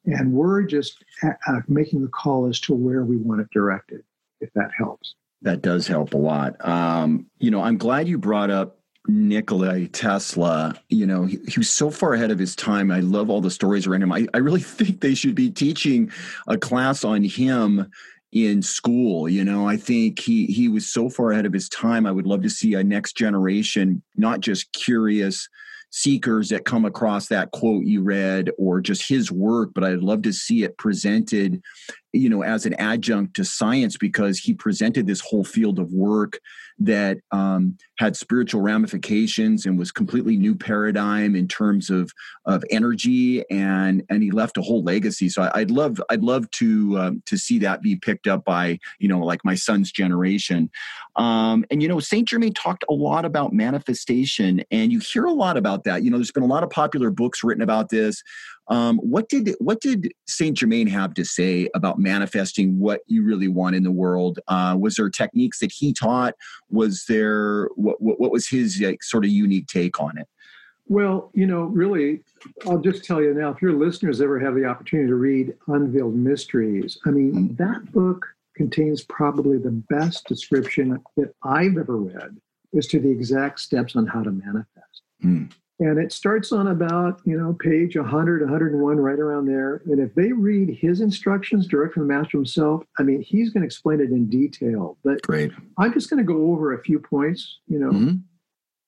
And 0.07 0.33
we're 0.33 0.63
just 0.63 1.05
uh, 1.23 1.61
making 1.69 2.03
the 2.03 2.09
call 2.09 2.47
as 2.47 2.61
to 2.61 2.75
where 2.75 3.05
we 3.05 3.17
want 3.17 3.41
it 3.41 3.49
directed, 3.53 4.03
if 4.41 4.51
that 4.55 4.71
helps. 4.77 5.15
That 5.43 5.61
does 5.61 5.87
help 5.87 6.15
a 6.15 6.19
lot. 6.19 6.57
Um, 6.67 7.27
you 7.39 7.51
know, 7.51 7.63
I'm 7.63 7.77
glad 7.77 8.09
you 8.09 8.17
brought 8.19 8.51
up 8.51 8.79
Nikola 9.07 9.87
Tesla, 9.89 10.75
you 10.89 11.07
know, 11.07 11.27
he, 11.27 11.39
he, 11.47 11.59
was 11.59 11.71
so 11.71 11.91
far 11.91 12.15
ahead 12.15 12.31
of 12.31 12.39
his 12.39 12.57
time. 12.57 12.91
I 12.91 13.01
love 13.01 13.29
all 13.29 13.43
the 13.43 13.51
stories 13.51 13.87
around 13.87 14.03
him. 14.03 14.13
I, 14.13 14.27
I 14.33 14.39
really 14.39 14.61
think 14.63 15.01
they 15.01 15.15
should 15.15 15.35
be 15.35 15.51
teaching 15.51 16.11
a 16.49 16.57
class 16.57 17.05
on 17.05 17.23
him 17.23 17.91
in 18.33 18.63
school. 18.63 19.29
You 19.29 19.45
know, 19.45 19.69
I 19.69 19.77
think 19.77 20.19
he 20.19 20.47
he 20.47 20.69
was 20.69 20.87
so 20.87 21.09
far 21.09 21.33
ahead 21.33 21.47
of 21.47 21.53
his 21.53 21.69
time. 21.69 22.07
I 22.07 22.13
would 22.13 22.27
love 22.27 22.43
to 22.43 22.51
see 22.51 22.75
a 22.75 22.83
next 22.83 23.17
generation, 23.17 24.03
not 24.17 24.41
just 24.41 24.73
curious 24.73 25.49
seekers 25.91 26.49
that 26.49 26.65
come 26.65 26.85
across 26.85 27.29
that 27.29 27.53
quote 27.53 27.85
you 27.85 28.03
read 28.03 28.51
or 28.59 28.81
just 28.81 29.09
his 29.09 29.31
work, 29.31 29.71
but 29.73 29.85
I'd 29.85 30.01
love 30.01 30.23
to 30.23 30.33
see 30.33 30.65
it 30.65 30.77
presented, 30.77 31.63
you 32.15 32.29
know, 32.29 32.43
as 32.43 32.65
an 32.65 32.75
adjunct 32.75 33.35
to 33.35 33.45
science 33.45 33.97
because 33.97 34.39
he 34.39 34.55
presented 34.55 35.07
this 35.07 35.21
whole 35.21 35.45
field 35.45 35.79
of 35.79 35.93
work 35.93 36.39
that 36.79 37.19
um, 37.31 37.77
had 37.99 38.17
spiritual 38.17 38.61
ramifications 38.61 39.65
and 39.67 39.79
was 39.79 39.93
completely 39.93 40.37
new 40.37 40.55
paradigm 40.55 41.37
in 41.37 41.47
terms 41.47 41.91
of 41.91 42.13
of 42.47 42.65
energy 42.71 43.45
and 43.51 44.03
and 44.09 44.23
he 44.23 44.31
left 44.31 44.59
a 44.59 44.63
whole 44.63 44.83
legacy. 44.83 45.29
So 45.29 45.43
I, 45.43 45.61
would 45.61 45.71
love 45.71 46.01
I'd 46.11 46.23
love 46.23 46.51
to 46.53 46.99
um, 46.99 47.23
to 47.27 47.37
see 47.37 47.59
that 47.61 47.83
be 47.83 47.97
picked 47.97 48.27
up 48.27 48.45
by 48.45 48.79
you 48.99 49.09
know 49.09 49.21
like 49.21 49.45
my 49.45 49.55
son's 49.55 49.91
generation. 49.91 50.71
Um, 51.17 51.65
and 51.71 51.83
you 51.83 51.89
know 51.89 52.01
Saint 52.01 52.29
Germain 52.29 52.55
talked 52.55 52.85
a 52.89 52.95
lot 52.95 53.25
about 53.25 53.53
manifestation, 53.53 54.63
and 54.71 54.93
you 54.93 55.01
hear 55.01 55.25
a 55.25 55.33
lot 55.33 55.57
about 55.57 55.85
that. 55.85 56.03
You 56.03 56.11
know, 56.11 56.19
there's 56.19 56.33
been 56.33 56.43
a 56.43 56.47
lot 56.47 56.63
of 56.63 56.71
popular 56.71 57.11
books 57.11 57.43
written 57.43 57.63
about 57.63 57.89
this. 57.89 58.23
Um, 58.69 58.99
what 58.99 59.29
did 59.29 59.55
what 59.59 59.81
did 59.81 60.13
Saint 60.27 60.57
Germain 60.57 60.87
have 60.87 61.15
to 61.15 61.25
say 61.25 61.69
about 61.75 61.99
manifesting 61.99 62.79
what 62.79 63.01
you 63.07 63.23
really 63.23 63.49
want 63.49 63.77
in 63.77 63.83
the 63.83 63.91
world? 63.91 64.39
Uh, 64.49 64.77
was 64.79 64.97
there 64.97 65.11
techniques 65.11 65.61
that 65.61 65.73
he 65.73 65.93
taught? 65.93 66.35
Was 66.71 67.05
there 67.09 67.69
what 67.77 68.01
what, 68.01 68.21
what 68.21 68.31
was 68.33 68.49
his 68.49 68.81
like, 68.81 69.03
sort 69.03 69.25
of 69.25 69.31
unique 69.31 69.67
take 69.67 70.01
on 70.01 70.17
it? 70.19 70.27
Well, 70.87 71.31
you 71.35 71.47
know, 71.47 71.63
really, 71.63 72.21
I'll 72.67 72.81
just 72.81 73.05
tell 73.05 73.23
you 73.23 73.33
now. 73.35 73.51
If 73.51 73.63
your 73.63 73.73
listeners 73.73 74.21
ever 74.21 74.39
have 74.39 74.55
the 74.55 74.67
opportunity 74.67 75.09
to 75.09 75.15
read 75.15 75.55
Unveiled 75.67 76.15
Mysteries, 76.15 76.99
I 77.07 77.11
mean, 77.11 77.33
mm-hmm. 77.33 77.55
that 77.57 77.91
book 77.93 78.27
contains 78.55 79.03
probably 79.05 79.59
the 79.59 79.83
best 79.89 80.27
description 80.27 81.03
that 81.17 81.35
I've 81.43 81.77
ever 81.77 81.97
read 81.97 82.37
as 82.77 82.87
to 82.89 83.01
the 83.01 83.11
exact 83.11 83.61
steps 83.61 83.97
on 83.97 84.07
how 84.07 84.23
to 84.23 84.31
manifest. 84.31 85.03
Mm 85.25 85.51
and 85.81 85.99
it 85.99 86.13
starts 86.13 86.53
on 86.53 86.69
about 86.69 87.21
you 87.25 87.37
know 87.39 87.57
page 87.61 87.97
100 87.97 88.43
101 88.43 88.97
right 88.97 89.19
around 89.19 89.47
there. 89.47 89.83
And 89.87 89.99
if 89.99 90.15
they 90.15 90.33
read 90.33 90.77
his 90.81 91.01
instructions 91.01 91.67
direct 91.67 91.95
from 91.95 92.07
the 92.07 92.15
master 92.15 92.39
himself 92.39 92.85
i 92.99 93.03
mean 93.03 93.23
he's 93.23 93.51
going 93.51 93.63
to 93.63 93.67
explain 93.67 94.01
it 94.01 94.11
in 94.11 94.29
detail. 94.29 94.97
But 95.05 95.23
Great. 95.23 95.53
i'm 95.79 95.93
just 95.93 96.11
going 96.11 96.25
to 96.25 96.33
go 96.33 96.53
over 96.53 96.73
a 96.73 96.83
few 96.83 96.99
points 96.99 97.59
you 97.67 97.79
know. 97.79 97.91
Mm-hmm. 97.91 98.17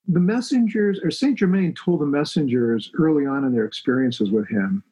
the 0.08 0.20
messengers 0.20 1.00
or 1.02 1.10
saint 1.10 1.38
germain 1.38 1.74
told 1.74 2.00
the 2.00 2.06
messengers 2.06 2.90
early 2.98 3.26
on 3.26 3.44
in 3.44 3.52
their 3.52 3.64
experiences 3.64 4.30
with 4.30 4.48
him 4.48 4.82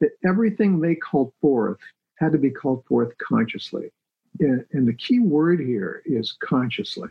that 0.00 0.10
everything 0.26 0.80
they 0.80 0.94
called 0.94 1.32
forth 1.40 1.78
had 2.18 2.32
to 2.32 2.38
be 2.38 2.50
called 2.50 2.84
forth 2.86 3.12
consciously. 3.18 3.90
And, 4.40 4.64
and 4.72 4.86
the 4.86 4.92
key 4.92 5.18
word 5.18 5.60
here 5.60 6.02
is 6.04 6.36
consciously. 6.40 7.08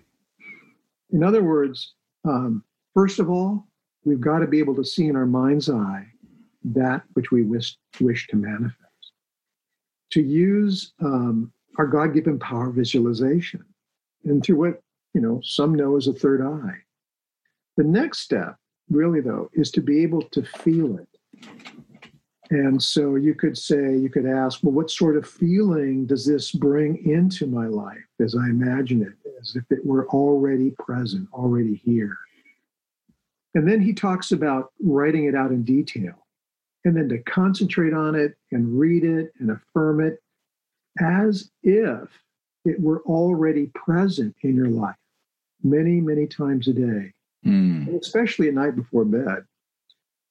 In 1.12 1.24
other 1.24 1.44
words 1.44 1.94
um, 2.26 2.64
first 2.94 3.20
of 3.20 3.30
all 3.30 3.68
we've 4.08 4.22
got 4.22 4.40
to 4.40 4.48
be 4.48 4.60
able 4.60 4.76
to 4.76 4.86
see 4.86 5.08
in 5.08 5.16
our 5.16 5.26
mind's 5.26 5.70
eye 5.70 6.08
that 6.64 7.04
which 7.14 7.30
we 7.30 7.44
wish, 7.44 7.78
wish 8.00 8.28
to 8.28 8.38
manifest. 8.38 8.78
To 10.12 10.22
use 10.22 10.94
um, 11.04 11.52
our 11.78 11.86
God 11.86 12.14
given 12.14 12.40
power 12.40 12.72
visualization 12.72 13.64
and 14.24 14.44
through 14.44 14.58
what 14.58 14.82
you 15.14 15.22
know 15.22 15.42
some 15.44 15.76
know 15.76 15.98
as 15.98 16.08
a 16.08 16.14
third 16.14 16.42
eye. 16.42 16.78
The 17.76 17.84
next 17.84 18.20
step, 18.20 18.56
really 18.90 19.20
though, 19.20 19.50
is 19.54 19.72
to 19.72 19.82
be 19.82 20.02
able 20.04 20.22
to 20.22 20.42
feel 20.44 20.98
it. 20.98 21.08
And 22.50 22.82
so 22.82 23.16
you 23.16 23.36
could 23.36 23.58
say, 23.58 23.98
you 23.98 24.10
could 24.10 24.26
ask, 24.26 24.62
well, 24.64 24.72
what 24.72 24.90
sort 24.90 25.18
of 25.18 25.28
feeling 25.28 26.06
does 26.06 26.26
this 26.26 26.52
bring 26.54 27.06
into 27.06 27.46
my 27.46 27.68
life 27.68 28.08
as 28.22 28.36
I 28.36 28.46
imagine 28.46 29.02
it, 29.02 29.32
as 29.42 29.58
if 29.58 29.66
it 29.70 29.86
were 29.86 30.08
already 30.08 30.72
present, 30.72 31.28
already 31.34 31.76
here? 31.84 32.18
And 33.58 33.68
then 33.68 33.82
he 33.82 33.92
talks 33.92 34.32
about 34.32 34.72
writing 34.80 35.26
it 35.26 35.34
out 35.34 35.50
in 35.50 35.64
detail 35.64 36.14
and 36.86 36.96
then 36.96 37.10
to 37.10 37.18
concentrate 37.24 37.92
on 37.92 38.14
it 38.14 38.38
and 38.52 38.78
read 38.80 39.04
it 39.04 39.34
and 39.40 39.50
affirm 39.50 40.00
it 40.00 40.22
as 41.02 41.50
if 41.64 42.08
it 42.66 42.80
were 42.80 43.02
already 43.08 43.72
present 43.74 44.36
in 44.44 44.56
your 44.56 44.70
life 44.70 44.96
many, 45.64 46.00
many 46.00 46.28
times 46.28 46.68
a 46.68 46.74
day, 46.74 47.12
mm. 47.44 48.00
especially 48.00 48.48
at 48.48 48.54
night 48.54 48.76
before 48.76 49.06
bed. 49.06 49.44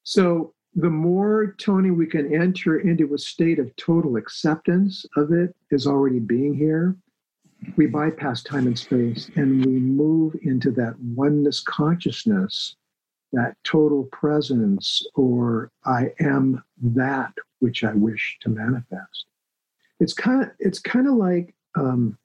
So, 0.04 0.54
the 0.76 0.88
more, 0.88 1.56
Tony, 1.58 1.90
we 1.90 2.06
can 2.06 2.32
enter 2.32 2.78
into 2.78 3.12
a 3.12 3.18
state 3.18 3.58
of 3.58 3.74
total 3.74 4.16
acceptance 4.18 5.04
of 5.16 5.32
it 5.32 5.52
as 5.72 5.88
already 5.88 6.20
being 6.20 6.54
here, 6.54 6.94
we 7.74 7.86
bypass 7.86 8.44
time 8.44 8.68
and 8.68 8.78
space 8.78 9.32
and 9.34 9.66
we 9.66 9.72
move 9.72 10.36
into 10.42 10.70
that 10.72 10.94
oneness 11.00 11.58
consciousness, 11.58 12.76
that 13.32 13.56
total 13.64 14.04
presence, 14.04 15.04
or 15.14 15.70
I 15.84 16.12
am 16.20 16.62
that 16.82 17.32
which 17.60 17.84
I 17.84 17.92
wish 17.92 18.38
to 18.42 18.48
manifest. 18.48 19.26
It's 20.00 20.12
kind 20.12 20.42
of 20.42 20.50
it's 20.58 20.78
kind 20.78 21.08
of 21.08 21.14
like 21.14 21.54
um, 21.76 22.18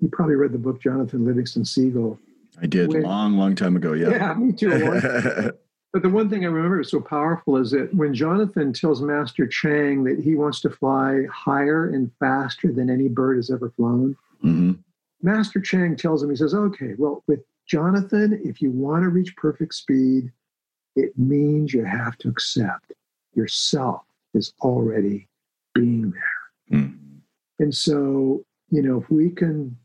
you 0.00 0.08
probably 0.08 0.34
read 0.34 0.52
the 0.52 0.58
book 0.58 0.82
Jonathan 0.82 1.24
Livingston 1.24 1.64
Seagull. 1.64 2.18
I 2.60 2.66
did 2.66 2.88
when, 2.88 3.02
long, 3.02 3.36
long 3.36 3.54
time 3.54 3.76
ago. 3.76 3.92
Yeah, 3.92 4.10
yeah, 4.10 4.34
me 4.34 4.52
too. 4.52 4.70
but 5.92 6.02
the 6.02 6.08
one 6.08 6.28
thing 6.28 6.44
I 6.44 6.48
remember 6.48 6.80
is 6.80 6.90
so 6.90 7.00
powerful 7.00 7.56
is 7.56 7.70
that 7.70 7.94
when 7.94 8.14
Jonathan 8.14 8.72
tells 8.72 9.00
Master 9.02 9.46
Chiang 9.46 10.04
that 10.04 10.20
he 10.20 10.34
wants 10.34 10.60
to 10.60 10.70
fly 10.70 11.24
higher 11.32 11.88
and 11.88 12.10
faster 12.18 12.72
than 12.72 12.90
any 12.90 13.08
bird 13.08 13.36
has 13.36 13.50
ever 13.50 13.70
flown, 13.70 14.16
mm-hmm. 14.44 14.72
Master 15.22 15.60
Chiang 15.60 15.96
tells 15.96 16.22
him, 16.22 16.30
he 16.30 16.36
says, 16.36 16.54
"Okay, 16.54 16.94
well, 16.98 17.22
with 17.26 17.40
Jonathan, 17.70 18.40
if 18.44 18.60
you 18.60 18.70
want 18.70 19.04
to 19.04 19.10
reach 19.10 19.36
perfect 19.36 19.74
speed, 19.74 20.32
it 20.96 21.16
means 21.16 21.72
you 21.72 21.84
have 21.84 22.18
to 22.18 22.28
accept 22.28 22.92
yourself 23.34 24.02
is 24.34 24.52
already 24.60 25.28
being 25.74 26.10
there." 26.10 26.78
Mm. 26.80 26.98
And 27.60 27.74
so, 27.74 28.44
you 28.70 28.82
know, 28.82 29.00
if 29.00 29.08
we 29.10 29.30
can 29.30 29.76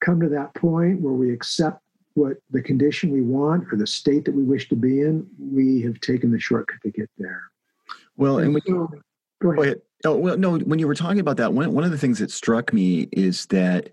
come 0.00 0.20
to 0.20 0.28
that 0.28 0.54
point 0.54 1.00
where 1.00 1.12
we 1.12 1.32
accept 1.32 1.82
what 2.14 2.36
the 2.50 2.62
condition 2.62 3.10
we 3.10 3.22
want 3.22 3.64
or 3.72 3.76
the 3.76 3.86
state 3.86 4.24
that 4.24 4.34
we 4.34 4.42
wish 4.42 4.68
to 4.68 4.76
be 4.76 5.00
in, 5.00 5.26
we 5.38 5.80
have 5.82 6.00
taken 6.00 6.30
the 6.30 6.38
shortcut 6.38 6.80
to 6.82 6.90
get 6.90 7.10
there. 7.18 7.42
Well, 8.16 8.38
and, 8.38 8.54
and 8.54 8.62
so, 8.66 8.72
go, 9.40 9.50
ahead. 9.50 9.56
go 9.56 9.62
ahead. 9.62 9.82
Oh 10.04 10.16
well, 10.16 10.36
no. 10.36 10.58
When 10.58 10.78
you 10.78 10.86
were 10.86 10.94
talking 10.94 11.20
about 11.20 11.38
that, 11.38 11.52
one 11.52 11.72
one 11.72 11.84
of 11.84 11.90
the 11.90 11.98
things 11.98 12.20
that 12.20 12.30
struck 12.30 12.72
me 12.72 13.08
is 13.10 13.46
that 13.46 13.90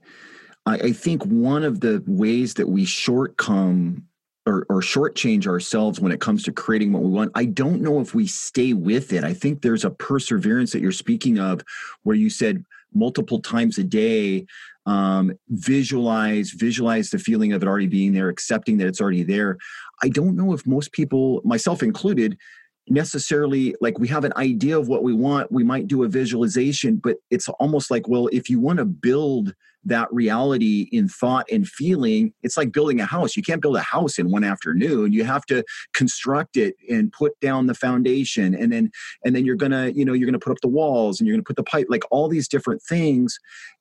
I, 0.67 0.75
I 0.75 0.91
think 0.91 1.23
one 1.23 1.63
of 1.63 1.79
the 1.79 2.03
ways 2.05 2.53
that 2.55 2.67
we 2.67 2.85
shortcome 2.85 4.03
or, 4.45 4.65
or 4.69 4.81
shortchange 4.81 5.45
ourselves 5.45 5.99
when 5.99 6.11
it 6.11 6.21
comes 6.21 6.43
to 6.43 6.53
creating 6.53 6.93
what 6.93 7.03
we 7.03 7.09
want. 7.09 7.31
I 7.35 7.45
don't 7.45 7.81
know 7.81 7.99
if 7.99 8.15
we 8.15 8.27
stay 8.27 8.71
with 8.71 9.11
it. 9.11 9.25
I 9.25 9.33
think 9.33 9.61
there's 9.61 9.83
a 9.83 9.89
perseverance 9.89 10.71
that 10.71 10.81
you're 10.81 10.93
speaking 10.93 11.37
of, 11.37 11.61
where 12.03 12.15
you 12.15 12.29
said 12.29 12.63
multiple 12.93 13.41
times 13.41 13.77
a 13.77 13.83
day 13.83 14.45
um, 14.85 15.37
visualize 15.49 16.51
visualize 16.51 17.09
the 17.09 17.19
feeling 17.19 17.51
of 17.51 17.61
it 17.61 17.67
already 17.67 17.87
being 17.87 18.13
there 18.13 18.29
accepting 18.29 18.77
that 18.77 18.87
it's 18.87 19.01
already 19.01 19.23
there 19.23 19.57
i 20.01 20.07
don't 20.07 20.37
know 20.37 20.53
if 20.53 20.65
most 20.65 20.93
people 20.93 21.41
myself 21.43 21.83
included 21.83 22.37
necessarily 22.87 23.75
like 23.81 23.99
we 23.99 24.07
have 24.07 24.23
an 24.23 24.31
idea 24.37 24.79
of 24.79 24.87
what 24.87 25.03
we 25.03 25.13
want 25.13 25.51
we 25.51 25.63
might 25.63 25.87
do 25.89 26.03
a 26.03 26.07
visualization 26.07 26.95
but 26.95 27.17
it's 27.29 27.49
almost 27.59 27.91
like 27.91 28.07
well 28.07 28.29
if 28.31 28.49
you 28.49 28.61
want 28.61 28.79
to 28.79 28.85
build 28.85 29.53
that 29.87 30.07
reality 30.11 30.89
in 30.91 31.07
thought 31.07 31.45
and 31.51 31.67
feeling 31.67 32.33
it's 32.43 32.57
like 32.57 32.71
building 32.71 32.99
a 32.99 33.05
house. 33.05 33.35
You 33.35 33.43
can't 33.43 33.61
build 33.61 33.75
a 33.75 33.81
house 33.81 34.19
in 34.19 34.29
one 34.29 34.43
afternoon. 34.43 35.13
You 35.13 35.23
have 35.23 35.45
to 35.47 35.63
construct 35.93 36.57
it 36.57 36.75
and 36.89 37.11
put 37.11 37.39
down 37.39 37.67
the 37.67 37.73
foundation 37.73 38.53
and 38.53 38.71
then 38.71 38.91
and 39.25 39.35
then 39.35 39.45
you're 39.45 39.55
gonna 39.55 39.89
you 39.89 40.05
know 40.05 40.13
you're 40.13 40.27
gonna 40.27 40.39
put 40.39 40.51
up 40.51 40.61
the 40.61 40.67
walls 40.67 41.19
and 41.19 41.27
you're 41.27 41.35
gonna 41.35 41.43
put 41.43 41.55
the 41.55 41.63
pipe 41.63 41.87
like 41.89 42.03
all 42.11 42.27
these 42.27 42.47
different 42.47 42.81
things. 42.81 43.37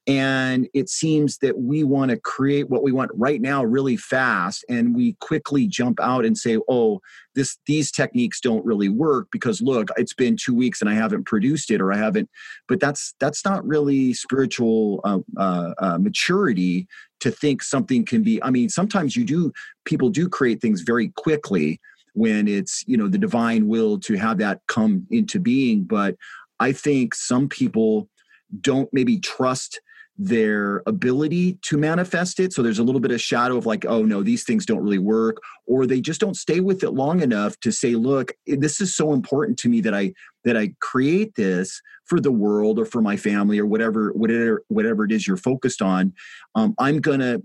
And 0.09 0.69
it 0.73 0.89
seems 0.89 1.39
that 1.39 1.59
we 1.59 1.83
want 1.83 2.13
to 2.13 2.17
create 2.17 2.71
what 2.71 2.85
we 2.85 2.93
want 2.93 3.11
right 3.15 3.41
now 3.41 3.65
really 3.65 3.97
fast 3.97 4.65
and 4.69 4.95
we 4.95 5.17
quickly 5.21 5.67
jump 5.67 5.99
out 6.01 6.25
and 6.25 6.39
say 6.39 6.59
oh 6.69 7.01
this 7.37 7.59
these 7.67 7.93
techniques 7.93 8.41
don't 8.41 8.65
really 8.65 8.89
work 8.89 9.29
because 9.31 9.61
look 9.61 9.91
it's 9.97 10.15
been 10.15 10.37
two 10.37 10.55
weeks 10.55 10.81
and 10.81 10.91
i 10.91 10.95
haven't 10.95 11.25
produced 11.25 11.71
it 11.71 11.81
or 11.81 11.93
i 11.93 11.97
haven't 11.97 12.29
but 12.67 12.81
that's 12.81 13.15
that's 13.21 13.45
not 13.45 13.65
really 13.65 14.13
spiritual 14.13 15.01
uh, 15.05 15.19
uh, 15.37 15.75
uh, 15.79 15.96
Uh, 15.97 15.99
maturity 15.99 16.87
to 17.21 17.31
think 17.31 17.63
something 17.63 18.05
can 18.05 18.23
be 18.23 18.43
i 18.43 18.51
mean 18.51 18.69
sometimes 18.69 19.17
you 19.17 19.25
do 19.25 19.53
people 19.85 20.11
do 20.11 20.29
create 20.29 20.61
things 20.61 20.83
very 20.83 21.09
quickly 21.17 21.81
when 22.13 22.49
it's 22.49 22.83
you 22.87 22.97
know 22.97 23.09
the 23.09 23.19
divine 23.19 23.69
will 23.69 23.99
to 24.01 24.15
have 24.15 24.39
that 24.39 24.61
come 24.69 25.07
into 25.11 25.39
being. 25.39 25.85
But 25.85 26.17
i 26.61 26.73
think 26.73 27.15
some 27.15 27.49
people 27.49 28.09
don't 28.61 28.89
maybe 28.93 29.19
trust 29.19 29.81
their 30.19 30.83
ability 30.87 31.59
to 31.63 31.77
manifest 31.77 32.41
it. 32.41 32.53
So 32.53 32.63
there's 32.63 32.79
a 32.79 32.83
little 32.83 33.01
bit 33.01 33.11
of 33.11 33.21
shadow 33.21 33.57
of 33.57 33.67
like, 33.67 33.85
oh 33.85 34.03
no, 34.03 34.23
these 34.23 34.45
things 34.45 34.65
don't 34.65 34.83
really 34.83 34.99
work, 34.99 35.39
or 35.67 35.87
they 35.87 36.01
just 36.01 36.21
don't 36.21 36.37
stay 36.37 36.61
with 36.61 36.83
it 36.83 36.91
long 36.91 37.21
enough 37.21 37.59
to 37.61 37.73
say, 37.73 37.95
look, 37.95 38.33
this 38.47 38.81
is 38.81 38.95
so 38.95 39.13
important 39.13 39.59
to 39.59 39.69
me 39.69 39.81
that 39.83 39.95
I 39.95 40.13
that 40.45 40.57
I 40.57 40.73
create 40.81 41.35
this 41.35 41.81
for 42.05 42.21
the 42.21 42.33
world 42.33 42.79
or 42.79 42.85
for 42.85 43.03
my 43.03 43.17
family 43.17 43.59
or 43.59 43.67
whatever 43.67 44.13
whatever 44.13 44.63
whatever 44.69 45.05
it 45.05 45.13
is 45.13 45.27
you're 45.27 45.37
focused 45.37 45.83
on. 45.83 46.15
Um, 46.55 46.75
I'm 46.79 47.01
gonna 47.01 47.41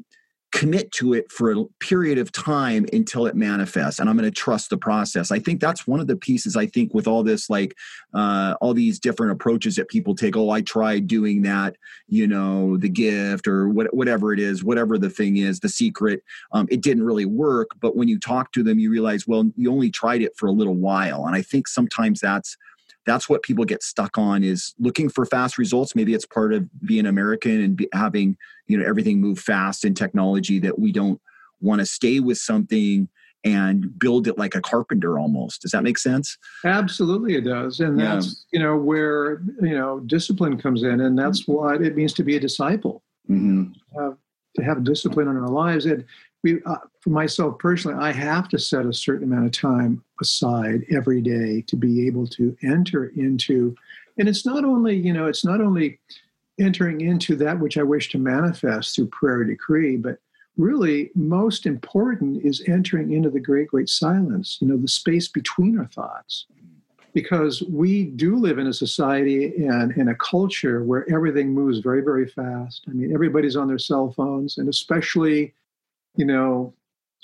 commit 0.52 0.92
to 0.92 1.14
it 1.14 1.32
for 1.32 1.52
a 1.52 1.64
period 1.80 2.18
of 2.18 2.32
time 2.32 2.86
until 2.92 3.26
it 3.26 3.36
manifests 3.36 4.00
and 4.00 4.10
i'm 4.10 4.18
going 4.18 4.30
to 4.30 4.32
trust 4.32 4.70
the 4.70 4.78
process. 4.78 5.32
I 5.32 5.40
think 5.40 5.62
that's 5.62 5.88
one 5.88 6.00
of 6.00 6.08
the 6.08 6.16
pieces 6.16 6.56
i 6.56 6.66
think 6.66 6.94
with 6.94 7.08
all 7.08 7.24
this 7.24 7.50
like 7.50 7.76
uh, 8.14 8.56
all 8.60 8.74
these 8.74 9.00
different 9.00 9.32
approaches 9.32 9.76
that 9.76 9.88
people 9.88 10.16
take 10.16 10.36
oh 10.36 10.50
i 10.50 10.62
tried 10.62 11.08
doing 11.08 11.42
that 11.44 11.76
you 12.08 12.28
know 12.28 12.78
the 12.78 12.90
gift 12.90 13.48
or 13.48 13.70
what, 13.70 13.94
whatever 13.94 14.34
it 14.34 14.40
is 14.40 14.64
whatever 14.64 14.98
the 14.98 15.10
thing 15.10 15.38
is 15.38 15.60
the 15.60 15.70
secret 15.70 16.22
um, 16.52 16.68
it 16.70 16.82
didn't 16.82 17.04
really 17.04 17.26
work 17.26 17.70
but 17.80 17.96
when 17.96 18.08
you 18.08 18.20
talk 18.20 18.52
to 18.52 18.64
them 18.64 18.80
you 18.80 18.92
realize 18.92 19.28
well 19.28 19.50
you 19.56 19.72
only 19.72 19.90
tried 19.90 20.22
it 20.22 20.36
for 20.38 20.48
a 20.48 20.52
little 20.52 20.76
while 20.76 21.26
and 21.26 21.36
i 21.36 21.42
think 21.42 21.68
sometimes 21.68 22.20
that's 22.20 22.58
that's 23.06 23.28
what 23.28 23.44
people 23.44 23.66
get 23.66 23.84
stuck 23.84 24.18
on 24.18 24.44
is 24.44 24.74
looking 24.80 25.10
for 25.10 25.26
fast 25.26 25.58
results. 25.58 25.96
Maybe 25.96 26.14
it's 26.14 26.26
part 26.26 26.54
of 26.54 26.68
being 26.82 27.06
american 27.06 27.62
and 27.62 27.76
be, 27.76 27.88
having 27.94 28.38
you 28.68 28.78
know 28.78 28.86
everything 28.86 29.20
move 29.20 29.40
fast 29.40 29.86
in 29.86 29.94
technology 29.94 30.60
that 30.60 30.80
we 30.80 30.92
don't 30.92 31.20
want 31.60 31.80
to 31.80 31.86
stay 31.86 32.20
with 32.20 32.38
something 32.38 33.08
and 33.44 33.98
build 33.98 34.28
it 34.28 34.38
like 34.38 34.54
a 34.54 34.62
carpenter 34.62 35.18
almost. 35.18 35.64
Does 35.64 35.72
that 35.72 35.84
make 35.84 35.98
sense? 35.98 36.38
Absolutely 36.64 37.36
it 37.36 37.42
does. 37.42 37.80
And 37.80 38.00
yeah. 38.00 38.16
that's 38.16 38.46
you 38.52 38.60
know 38.60 38.78
where 38.78 39.42
you 39.62 39.78
know 39.78 40.00
discipline 40.02 40.58
comes 40.60 40.84
in 40.84 41.02
and 41.02 41.18
that's 41.18 41.48
what 41.48 41.82
it 41.82 41.96
means 41.96 42.14
to 42.14 42.24
be 42.24 42.36
a 42.36 42.40
disciple. 42.40 43.04
Mm-hmm. 43.30 43.72
to, 43.72 44.04
have, 44.04 44.18
to 44.56 44.64
have 44.64 44.84
discipline 44.84 45.28
in 45.28 45.38
our 45.38 45.48
lives. 45.48 45.86
And 45.86 46.04
we 46.44 46.62
uh, 46.66 46.78
for 47.00 47.10
myself 47.10 47.58
personally 47.60 47.98
i 48.00 48.12
have 48.12 48.48
to 48.48 48.58
set 48.58 48.86
a 48.86 48.94
certain 48.94 49.32
amount 49.32 49.46
of 49.46 49.52
time 49.52 50.04
aside 50.22 50.86
every 50.92 51.22
day 51.22 51.62
to 51.68 51.76
be 51.76 52.08
able 52.08 52.28
to 52.28 52.56
enter 52.64 53.08
into 53.16 53.76
and 54.18 54.28
it's 54.28 54.46
not 54.46 54.64
only 54.64 54.96
you 54.96 55.14
know 55.14 55.28
it's 55.28 55.46
not 55.46 55.62
only 55.62 56.00
entering 56.60 57.02
into 57.02 57.36
that 57.36 57.60
which 57.60 57.78
i 57.78 57.84
wish 57.84 58.10
to 58.10 58.18
manifest 58.18 58.96
through 58.96 59.08
prayer 59.08 59.44
decree 59.44 59.98
but 59.98 60.18
really 60.58 61.10
most 61.16 61.66
important 61.66 62.44
is 62.46 62.64
entering 62.68 63.14
into 63.14 63.30
the 63.30 63.40
great 63.40 63.68
great 63.68 63.90
silence 63.90 64.58
you 64.62 64.68
know 64.68 64.78
the 64.78 64.88
space 64.88 65.28
between 65.28 65.78
our 65.80 65.88
thoughts. 65.88 66.46
Because 67.14 67.62
we 67.64 68.06
do 68.06 68.38
live 68.38 68.58
in 68.58 68.68
a 68.68 68.74
society 68.74 69.54
and 69.66 69.92
in 69.98 70.08
a 70.08 70.16
culture 70.16 70.82
where 70.82 71.06
everything 71.14 71.54
moves 71.54 71.80
very 71.80 72.02
very 72.02 72.28
fast. 72.28 72.86
I 72.88 72.92
mean 72.92 73.14
everybody's 73.14 73.56
on 73.56 73.68
their 73.68 73.80
cell 73.80 74.12
phones 74.12 74.58
and 74.58 74.70
especially 74.70 75.54
you 76.16 76.26
know, 76.26 76.74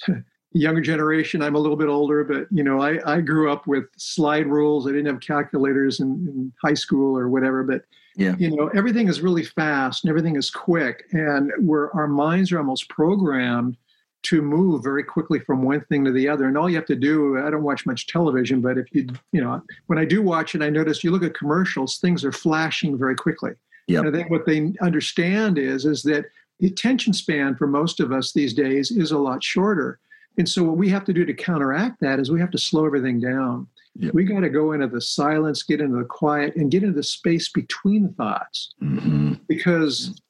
younger 0.54 0.82
generation. 0.82 1.42
I'm 1.42 1.56
a 1.56 1.60
little 1.60 1.78
bit 1.78 1.90
older, 1.90 2.24
but 2.24 2.48
you 2.52 2.64
know, 2.64 2.82
I, 2.82 3.00
I 3.16 3.22
grew 3.22 3.52
up 3.52 3.68
with 3.68 3.86
slide 3.98 4.48
rules. 4.48 4.88
I 4.88 4.92
didn't 4.92 5.08
have 5.08 5.20
calculators 5.20 6.00
in, 6.00 6.08
in 6.08 6.54
high 6.64 6.74
school 6.74 7.18
or 7.18 7.30
whatever, 7.30 7.64
but 7.64 7.84
yeah. 8.16 8.36
you 8.40 8.56
know, 8.56 8.70
everything 8.70 9.08
is 9.08 9.22
really 9.22 9.44
fast 9.44 10.04
and 10.04 10.10
everything 10.10 10.36
is 10.36 10.50
quick, 10.50 11.06
and 11.12 11.52
where 11.60 11.96
our 11.96 12.08
minds 12.08 12.52
are 12.52 12.58
almost 12.58 12.90
programmed 12.90 13.78
to 14.24 14.42
move 14.42 14.84
very 14.84 15.04
quickly 15.04 15.40
from 15.40 15.62
one 15.62 15.82
thing 15.86 16.04
to 16.04 16.12
the 16.12 16.28
other. 16.28 16.46
And 16.46 16.58
all 16.58 16.70
you 16.70 16.76
have 16.76 16.88
to 16.88 16.96
do, 16.96 17.38
I 17.38 17.50
don't 17.50 17.64
watch 17.64 17.86
much 17.86 18.08
television, 18.08 18.62
but 18.62 18.78
if 18.78 18.88
you, 18.92 19.08
you 19.32 19.42
know, 19.42 19.62
when 19.86 20.00
I 20.00 20.06
do 20.06 20.22
watch 20.22 20.56
it, 20.56 20.62
I 20.62 20.70
notice 20.70 21.04
you 21.04 21.12
look 21.12 21.24
at 21.24 21.36
commercials, 21.36 22.00
things 22.00 22.26
are 22.26 22.32
flashing 22.32 22.98
very 22.98 23.16
quickly. 23.16 23.52
Yep. 23.88 24.04
And 24.04 24.16
I 24.16 24.18
think 24.18 24.32
what 24.32 24.46
they 24.46 24.74
understand 24.82 25.58
is, 25.58 25.86
is 25.86 26.04
that 26.04 26.26
the 26.60 26.68
attention 26.68 27.14
span 27.14 27.56
for 27.56 27.68
most 27.68 28.00
of 28.00 28.12
us 28.12 28.34
these 28.34 28.54
days 28.54 28.92
is 28.92 29.12
a 29.12 29.18
lot 29.18 29.44
shorter. 29.44 30.00
And 30.38 30.48
so, 30.48 30.64
what 30.64 30.78
we 30.78 30.90
have 30.90 31.06
to 31.06 31.14
do 31.14 31.26
to 31.26 31.34
counteract 31.34 32.00
that 32.02 32.20
is 32.20 32.30
we 32.30 32.40
have 32.40 32.52
to 32.52 32.58
slow 32.58 32.86
everything 32.86 33.20
down. 33.20 33.68
Yep. 33.96 34.14
We 34.14 34.24
got 34.24 34.42
to 34.42 34.50
go 34.50 34.74
into 34.74 34.88
the 34.88 35.02
silence, 35.02 35.64
get 35.64 35.82
into 35.82 35.98
the 35.98 36.06
quiet, 36.06 36.56
and 36.56 36.70
get 36.70 36.84
into 36.84 36.96
the 36.96 37.04
space 37.04 37.50
between 37.52 38.14
thoughts. 38.14 38.72
Mm-hmm. 38.82 39.34
Because, 39.48 40.22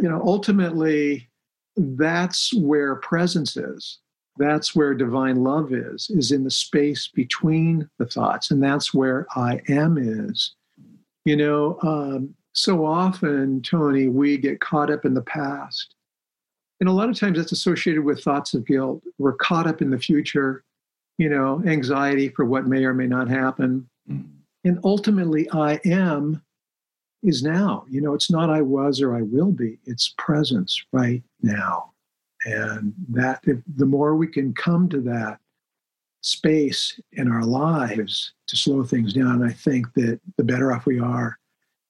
you 0.00 0.08
know, 0.08 0.22
ultimately, 0.24 1.28
that's 1.76 2.54
where 2.54 2.96
presence 2.96 3.56
is. 3.56 3.98
that's 4.36 4.74
where 4.74 4.94
divine 4.94 5.36
love 5.44 5.72
is, 5.72 6.10
is 6.10 6.32
in 6.32 6.44
the 6.44 6.50
space 6.50 7.08
between 7.08 7.88
the 7.98 8.06
thoughts. 8.06 8.50
And 8.50 8.62
that's 8.62 8.92
where 8.92 9.26
I 9.36 9.60
am 9.68 9.96
is. 9.98 10.54
You 11.24 11.36
know, 11.36 11.78
um, 11.82 12.34
so 12.54 12.84
often, 12.84 13.60
Tony, 13.62 14.08
we 14.08 14.36
get 14.38 14.60
caught 14.60 14.90
up 14.90 15.04
in 15.04 15.14
the 15.14 15.22
past. 15.22 15.94
And 16.80 16.88
a 16.88 16.92
lot 16.92 17.08
of 17.08 17.18
times 17.18 17.38
that's 17.38 17.52
associated 17.52 18.04
with 18.04 18.22
thoughts 18.22 18.54
of 18.54 18.66
guilt. 18.66 19.02
We're 19.18 19.34
caught 19.34 19.66
up 19.66 19.82
in 19.82 19.90
the 19.90 19.98
future, 19.98 20.64
you 21.18 21.28
know, 21.28 21.62
anxiety 21.66 22.28
for 22.30 22.44
what 22.44 22.66
may 22.66 22.84
or 22.84 22.94
may 22.94 23.06
not 23.06 23.28
happen. 23.28 23.88
Mm. 24.10 24.28
And 24.64 24.78
ultimately, 24.82 25.48
I 25.50 25.80
am 25.84 26.42
is 27.24 27.42
now. 27.42 27.84
You 27.88 28.00
know, 28.00 28.14
it's 28.14 28.30
not 28.30 28.50
I 28.50 28.60
was 28.60 29.00
or 29.00 29.16
I 29.16 29.22
will 29.22 29.50
be, 29.50 29.78
it's 29.84 30.14
presence 30.18 30.84
right 30.92 31.22
now. 31.42 31.92
And 32.44 32.92
that, 33.08 33.40
if, 33.44 33.58
the 33.76 33.86
more 33.86 34.14
we 34.14 34.26
can 34.26 34.52
come 34.52 34.88
to 34.90 35.00
that 35.02 35.38
space 36.20 37.00
in 37.12 37.30
our 37.30 37.42
lives 37.42 38.34
to 38.46 38.56
slow 38.56 38.84
things 38.84 39.14
down, 39.14 39.42
I 39.42 39.52
think 39.52 39.92
that 39.94 40.20
the 40.36 40.44
better 40.44 40.72
off 40.72 40.86
we 40.86 41.00
are. 41.00 41.38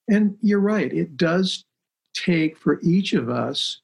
And 0.09 0.37
you're 0.41 0.61
right, 0.61 0.93
it 0.93 1.17
does 1.17 1.65
take 2.15 2.57
for 2.57 2.81
each 2.83 3.13
of 3.13 3.29
us 3.29 3.81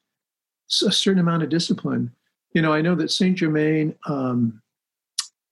a 0.87 0.93
certain 0.93 1.21
amount 1.21 1.43
of 1.43 1.49
discipline. 1.49 2.13
You 2.53 2.63
know, 2.63 2.73
I 2.73 2.81
know 2.81 2.95
that 2.97 3.11
Saint 3.11 3.39
Germain, 3.39 3.95
um, 4.07 4.61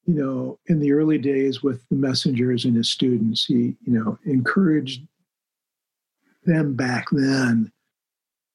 you 0.06 0.14
know, 0.14 0.58
in 0.66 0.78
the 0.78 0.92
early 0.92 1.18
days 1.18 1.62
with 1.62 1.86
the 1.88 1.96
messengers 1.96 2.64
and 2.64 2.76
his 2.76 2.88
students, 2.88 3.44
he, 3.44 3.76
you 3.82 3.92
know, 3.92 4.18
encouraged 4.24 5.02
them 6.44 6.74
back 6.74 7.06
then 7.12 7.70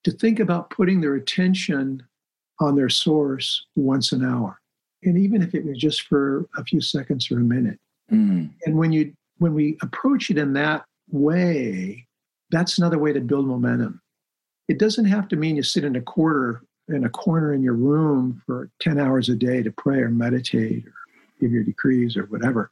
to 0.04 0.12
think 0.12 0.40
about 0.40 0.70
putting 0.70 1.02
their 1.02 1.16
attention 1.16 2.04
on 2.60 2.76
their 2.76 2.90
source 2.90 3.66
once 3.76 4.12
an 4.12 4.26
hour 4.26 4.60
and 5.04 5.18
even 5.18 5.42
if 5.42 5.54
it 5.54 5.66
was 5.66 5.78
just 5.78 6.04
for 6.04 6.48
a 6.58 6.64
few 6.64 6.82
seconds 6.82 7.32
or 7.32 7.38
a 7.38 7.44
minute 7.44 7.80
mm. 8.12 8.50
and 8.66 8.78
when 8.78 8.92
you 8.92 9.14
when 9.38 9.54
we 9.54 9.78
approach 9.82 10.30
it 10.30 10.38
in 10.38 10.54
that 10.54 10.86
way 11.14 12.06
that's 12.52 12.78
another 12.78 13.00
way 13.00 13.14
to 13.14 13.22
build 13.22 13.48
momentum 13.48 14.02
it 14.68 14.80
doesn't 14.80 15.06
have 15.06 15.28
to 15.28 15.36
mean 15.36 15.56
you 15.56 15.64
sit 15.64 15.84
in 15.84 15.96
a 15.96 16.02
quarter 16.02 16.64
in 16.90 17.06
a 17.06 17.10
corner 17.10 17.54
in 17.54 17.64
your 17.64 17.76
room 17.76 18.42
for 18.46 18.70
10 18.82 19.00
hours 19.00 19.30
a 19.30 19.36
day 19.36 19.64
to 19.64 19.72
pray 19.72 20.00
or 20.00 20.10
meditate 20.10 20.86
or 20.86 20.94
give 21.40 21.52
your 21.52 21.64
decrees 21.64 22.18
or 22.18 22.24
whatever 22.26 22.72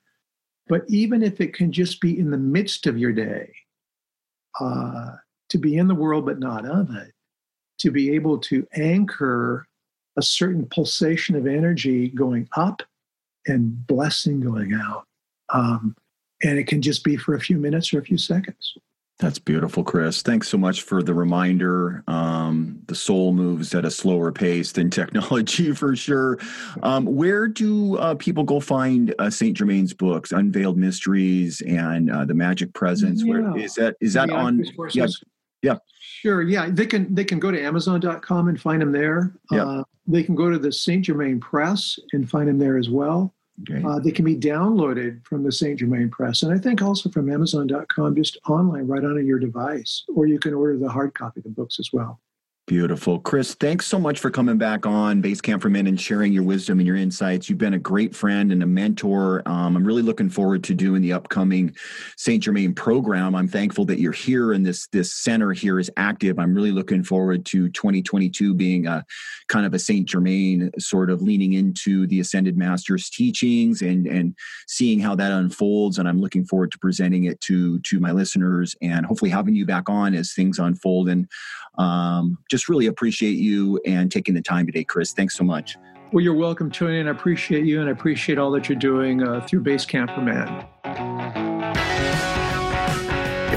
but 0.68 0.84
even 0.88 1.24
if 1.24 1.42
it 1.42 1.54
can 1.54 1.72
just 1.72 2.00
be 2.02 2.18
in 2.18 2.32
the 2.32 2.38
midst 2.38 2.88
of 2.88 2.98
your 2.98 3.12
day 3.12 3.52
uh, 4.60 5.16
to 5.50 5.58
be 5.58 5.78
in 5.78 5.88
the 5.88 5.96
world 5.96 6.26
but 6.26 6.40
not 6.40 6.66
of 6.66 6.96
it, 6.96 7.12
to 7.80 7.92
be 7.92 8.14
able 8.16 8.38
to 8.38 8.66
anchor 8.74 9.68
a 10.18 10.22
certain 10.22 10.66
pulsation 10.66 11.36
of 11.36 11.48
energy 11.48 12.10
going 12.10 12.48
up 12.56 12.82
and 13.48 13.86
blessing 13.88 14.40
going 14.40 14.74
out. 14.74 15.06
Um, 15.54 15.96
and 16.44 16.58
it 16.58 16.68
can 16.68 16.82
just 16.82 17.04
be 17.04 17.18
for 17.18 17.36
a 17.36 17.40
few 17.40 17.58
minutes 17.58 17.94
or 17.94 18.00
a 18.00 18.04
few 18.04 18.18
seconds. 18.18 18.78
That's 19.22 19.38
beautiful, 19.38 19.84
Chris. 19.84 20.24
Thanks 20.24 20.50
so 20.50 20.58
much 20.58 20.82
for 20.82 21.04
the 21.04 21.14
reminder. 21.14 22.04
Um, 22.08 22.82
the 22.88 22.96
soul 22.96 23.34
moves 23.34 23.76
at 23.76 23.86
a 23.86 23.92
slower 23.92 24.32
pace 24.32 24.72
than 24.72 24.90
technology, 24.90 25.74
for 25.74 25.96
sure. 25.96 26.40
Um, 26.82 27.06
where 27.06 27.48
do 27.48 27.98
uh, 27.98 28.16
people 28.16 28.44
go 28.44 28.60
find 28.60 29.14
uh, 29.20 29.30
Saint 29.30 29.56
Germain's 29.56 29.94
books, 29.94 30.32
Unveiled 30.32 30.76
Mysteries 30.76 31.62
and 31.62 32.10
uh, 32.10 32.26
the 32.26 32.34
Magic 32.34 32.74
Presence? 32.74 33.24
Yeah. 33.24 33.32
Where 33.32 33.58
is 33.58 33.76
that? 33.76 33.96
Is 34.02 34.14
that 34.14 34.30
yeah, 34.30 34.36
on? 34.36 34.66
Yeah, 34.92 35.08
yeah. 35.62 35.76
Sure. 36.00 36.42
Yeah, 36.42 36.70
they 36.72 36.88
can 36.88 37.14
they 37.14 37.24
can 37.24 37.38
go 37.38 37.52
to 37.52 37.62
Amazon.com 37.62 38.48
and 38.48 38.60
find 38.60 38.82
them 38.82 38.92
there. 38.92 39.36
Yeah. 39.52 39.66
Uh, 39.66 39.84
they 40.08 40.24
can 40.24 40.34
go 40.34 40.50
to 40.50 40.58
the 40.58 40.72
Saint 40.72 41.06
Germain 41.06 41.40
Press 41.40 42.00
and 42.14 42.28
find 42.28 42.50
them 42.50 42.58
there 42.58 42.78
as 42.78 42.90
well. 42.90 43.36
Okay. 43.70 43.84
Uh, 43.86 44.00
they 44.00 44.12
can 44.12 44.26
be 44.26 44.36
downloaded 44.36 45.26
from 45.26 45.44
the 45.44 45.52
St. 45.52 45.80
Germain 45.80 46.10
Press, 46.10 46.44
and 46.44 46.54
I 46.54 46.58
think 46.58 46.82
also 46.82 47.10
from 47.10 47.32
Amazon.com, 47.32 48.16
just 48.16 48.38
online 48.48 48.88
right 48.88 49.04
on 49.04 49.26
your 49.26 49.40
device, 49.40 50.04
or 50.16 50.26
you 50.26 50.40
can 50.40 50.54
order 50.54 50.78
the 50.78 50.90
hard 50.90 51.14
copy 51.14 51.40
of 51.40 51.44
the 51.44 51.50
books 51.50 51.80
as 51.80 51.90
well. 51.94 52.20
Beautiful. 52.72 53.20
Chris, 53.20 53.54
thanks 53.56 53.86
so 53.86 54.00
much 54.00 54.20
for 54.20 54.32
coming 54.32 54.58
back 54.58 54.86
on 54.86 55.22
Basecamp 55.22 55.62
for 55.62 55.70
Men 55.70 55.88
and 55.88 56.00
sharing 56.00 56.32
your 56.32 56.44
wisdom 56.44 56.80
and 56.80 56.88
your 56.88 56.96
insights. 56.96 57.50
You've 57.50 57.58
been 57.58 57.74
a 57.74 57.80
great 57.80 58.16
friend 58.16 58.50
and 58.50 58.64
a 58.64 58.66
mentor. 58.66 59.44
Um, 59.46 59.76
I'm 59.76 59.84
really 59.84 60.02
looking 60.02 60.30
forward 60.30 60.64
to 60.64 60.74
doing 60.74 61.02
the 61.02 61.12
upcoming 61.12 61.76
St. 62.16 62.42
Germain 62.42 62.74
program. 62.74 63.36
I'm 63.36 63.50
thankful 63.50 63.84
that 63.88 64.00
you're 64.00 64.14
here 64.14 64.54
and 64.54 64.66
this 64.66 64.88
this 64.88 65.14
center 65.14 65.52
here 65.52 65.80
is 65.80 65.92
active. 65.98 66.40
I'm 66.40 66.54
really 66.54 66.72
looking 66.72 67.04
forward 67.04 67.46
to 67.48 67.68
2022 67.72 68.54
being 68.54 68.88
a 68.88 69.04
kind 69.50 69.66
of 69.66 69.74
a 69.74 69.80
St. 69.80 70.08
Germain 70.08 70.72
sort 70.80 71.10
of 71.10 71.22
leaning 71.22 71.52
into 71.52 72.08
the 72.08 72.22
Ascended 72.22 72.56
Masters 72.56 73.10
teachings 73.10 73.82
and 73.82 74.08
and 74.08 74.34
seeing 74.70 75.02
how 75.02 75.14
that 75.16 75.34
unfolds. 75.34 76.00
And 76.00 76.08
I'm 76.08 76.22
looking 76.22 76.46
forward 76.46 76.72
to 76.72 76.80
presenting 76.80 77.26
it 77.26 77.42
to 77.42 77.80
to 77.80 78.00
my 78.00 78.14
listeners 78.14 78.78
and 78.82 79.06
hopefully 79.06 79.30
having 79.30 79.56
you 79.56 79.66
back 79.66 79.90
on 79.90 80.16
as 80.16 80.32
things 80.32 80.58
unfold. 80.58 81.10
And 81.10 81.28
um, 81.78 82.38
just 82.50 82.61
really 82.70 82.88
appreciate 82.88 83.38
you 83.38 83.80
and 83.86 84.12
taking 84.12 84.34
the 84.34 84.42
time 84.42 84.66
today, 84.66 84.84
Chris. 84.84 85.14
Thanks 85.14 85.36
so 85.36 85.44
much. 85.44 85.78
Well, 86.12 86.24
you're 86.24 86.34
welcome, 86.34 86.70
Tony, 86.70 87.00
and 87.00 87.08
I 87.08 87.14
appreciate 87.14 87.66
you 87.66 87.80
and 87.80 87.88
I 87.88 87.94
appreciate 87.94 88.38
all 88.38 88.52
that 88.52 88.68
you're 88.68 88.78
doing 88.78 89.24
uh, 89.24 89.46
through 89.48 89.64
Basecamp 89.64 90.14
for 90.14 90.22
Men. 90.22 90.66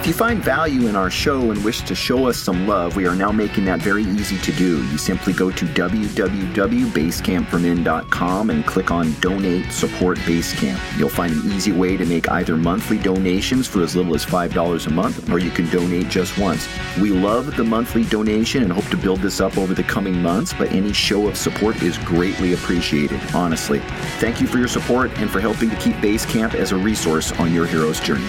If 0.05 0.09
you 0.09 0.15
find 0.15 0.45
value 0.45 0.87
in 0.87 0.97
our 0.97 1.09
show 1.09 1.51
and 1.51 1.65
wish 1.65 1.81
to 1.81 1.95
show 1.95 2.27
us 2.27 2.37
some 2.37 2.69
love, 2.69 2.95
we 2.95 3.07
are 3.07 3.17
now 3.17 3.33
making 3.33 3.65
that 3.65 3.81
very 3.81 4.05
easy 4.05 4.37
to 4.37 4.53
do. 4.53 4.85
You 4.89 4.99
simply 4.99 5.33
go 5.33 5.51
to 5.51 5.65
www.basecampformen.com 5.65 8.51
and 8.51 8.67
click 8.67 8.91
on 8.91 9.15
Donate 9.21 9.73
Support 9.73 10.19
Basecamp. 10.19 10.99
You'll 10.99 11.09
find 11.09 11.33
an 11.33 11.51
easy 11.53 11.73
way 11.73 11.97
to 11.97 12.05
make 12.05 12.31
either 12.31 12.55
monthly 12.55 12.99
donations 12.99 13.67
for 13.67 13.81
as 13.81 13.97
little 13.97 14.15
as 14.15 14.27
$5 14.27 14.87
a 14.87 14.91
month, 14.91 15.31
or 15.31 15.39
you 15.39 15.51
can 15.51 15.71
donate 15.71 16.11
just 16.11 16.37
once. 16.37 16.69
We 17.01 17.09
love 17.09 17.57
the 17.57 17.65
monthly 17.65 18.05
donation 18.05 18.63
and 18.63 18.71
hope 18.71 18.91
to 18.91 18.99
build 18.99 19.21
this 19.21 19.41
up 19.41 19.57
over 19.57 19.73
the 19.73 19.85
coming 19.85 20.21
months, 20.21 20.53
but 20.53 20.71
any 20.71 20.93
show 20.93 21.29
of 21.29 21.39
support 21.39 21.83
is 21.83 21.97
greatly 21.97 22.53
appreciated, 22.53 23.23
honestly. 23.35 23.79
Thank 24.19 24.43
you 24.43 24.49
for 24.49 24.59
your 24.59 24.69
support 24.69 25.17
and 25.17 25.31
for 25.31 25.41
helping 25.41 25.71
to 25.71 25.77
keep 25.77 25.97
Basecamp 25.97 26.53
as 26.53 26.73
a 26.73 26.77
resource 26.77 27.33
on 27.41 27.55
your 27.55 27.65
hero's 27.65 28.01
journey. 28.01 28.29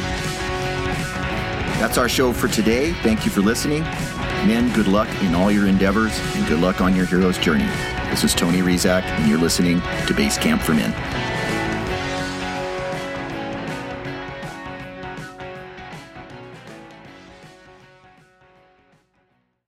That's 1.79 1.97
our 1.97 2.07
show 2.07 2.31
for 2.31 2.47
today. 2.47 2.93
Thank 3.03 3.25
you 3.25 3.31
for 3.31 3.41
listening. 3.41 3.81
Men, 4.47 4.73
good 4.73 4.87
luck 4.87 5.09
in 5.21 5.35
all 5.35 5.51
your 5.51 5.67
endeavors 5.67 6.17
and 6.35 6.47
good 6.47 6.59
luck 6.59 6.79
on 6.79 6.95
your 6.95 7.05
hero's 7.05 7.37
journey. 7.37 7.67
This 8.09 8.23
is 8.23 8.33
Tony 8.33 8.59
Rizak, 8.59 9.03
and 9.03 9.29
you're 9.29 9.37
listening 9.37 9.81
to 9.81 10.13
Basecamp 10.13 10.61
for 10.61 10.73
Men. 10.73 10.93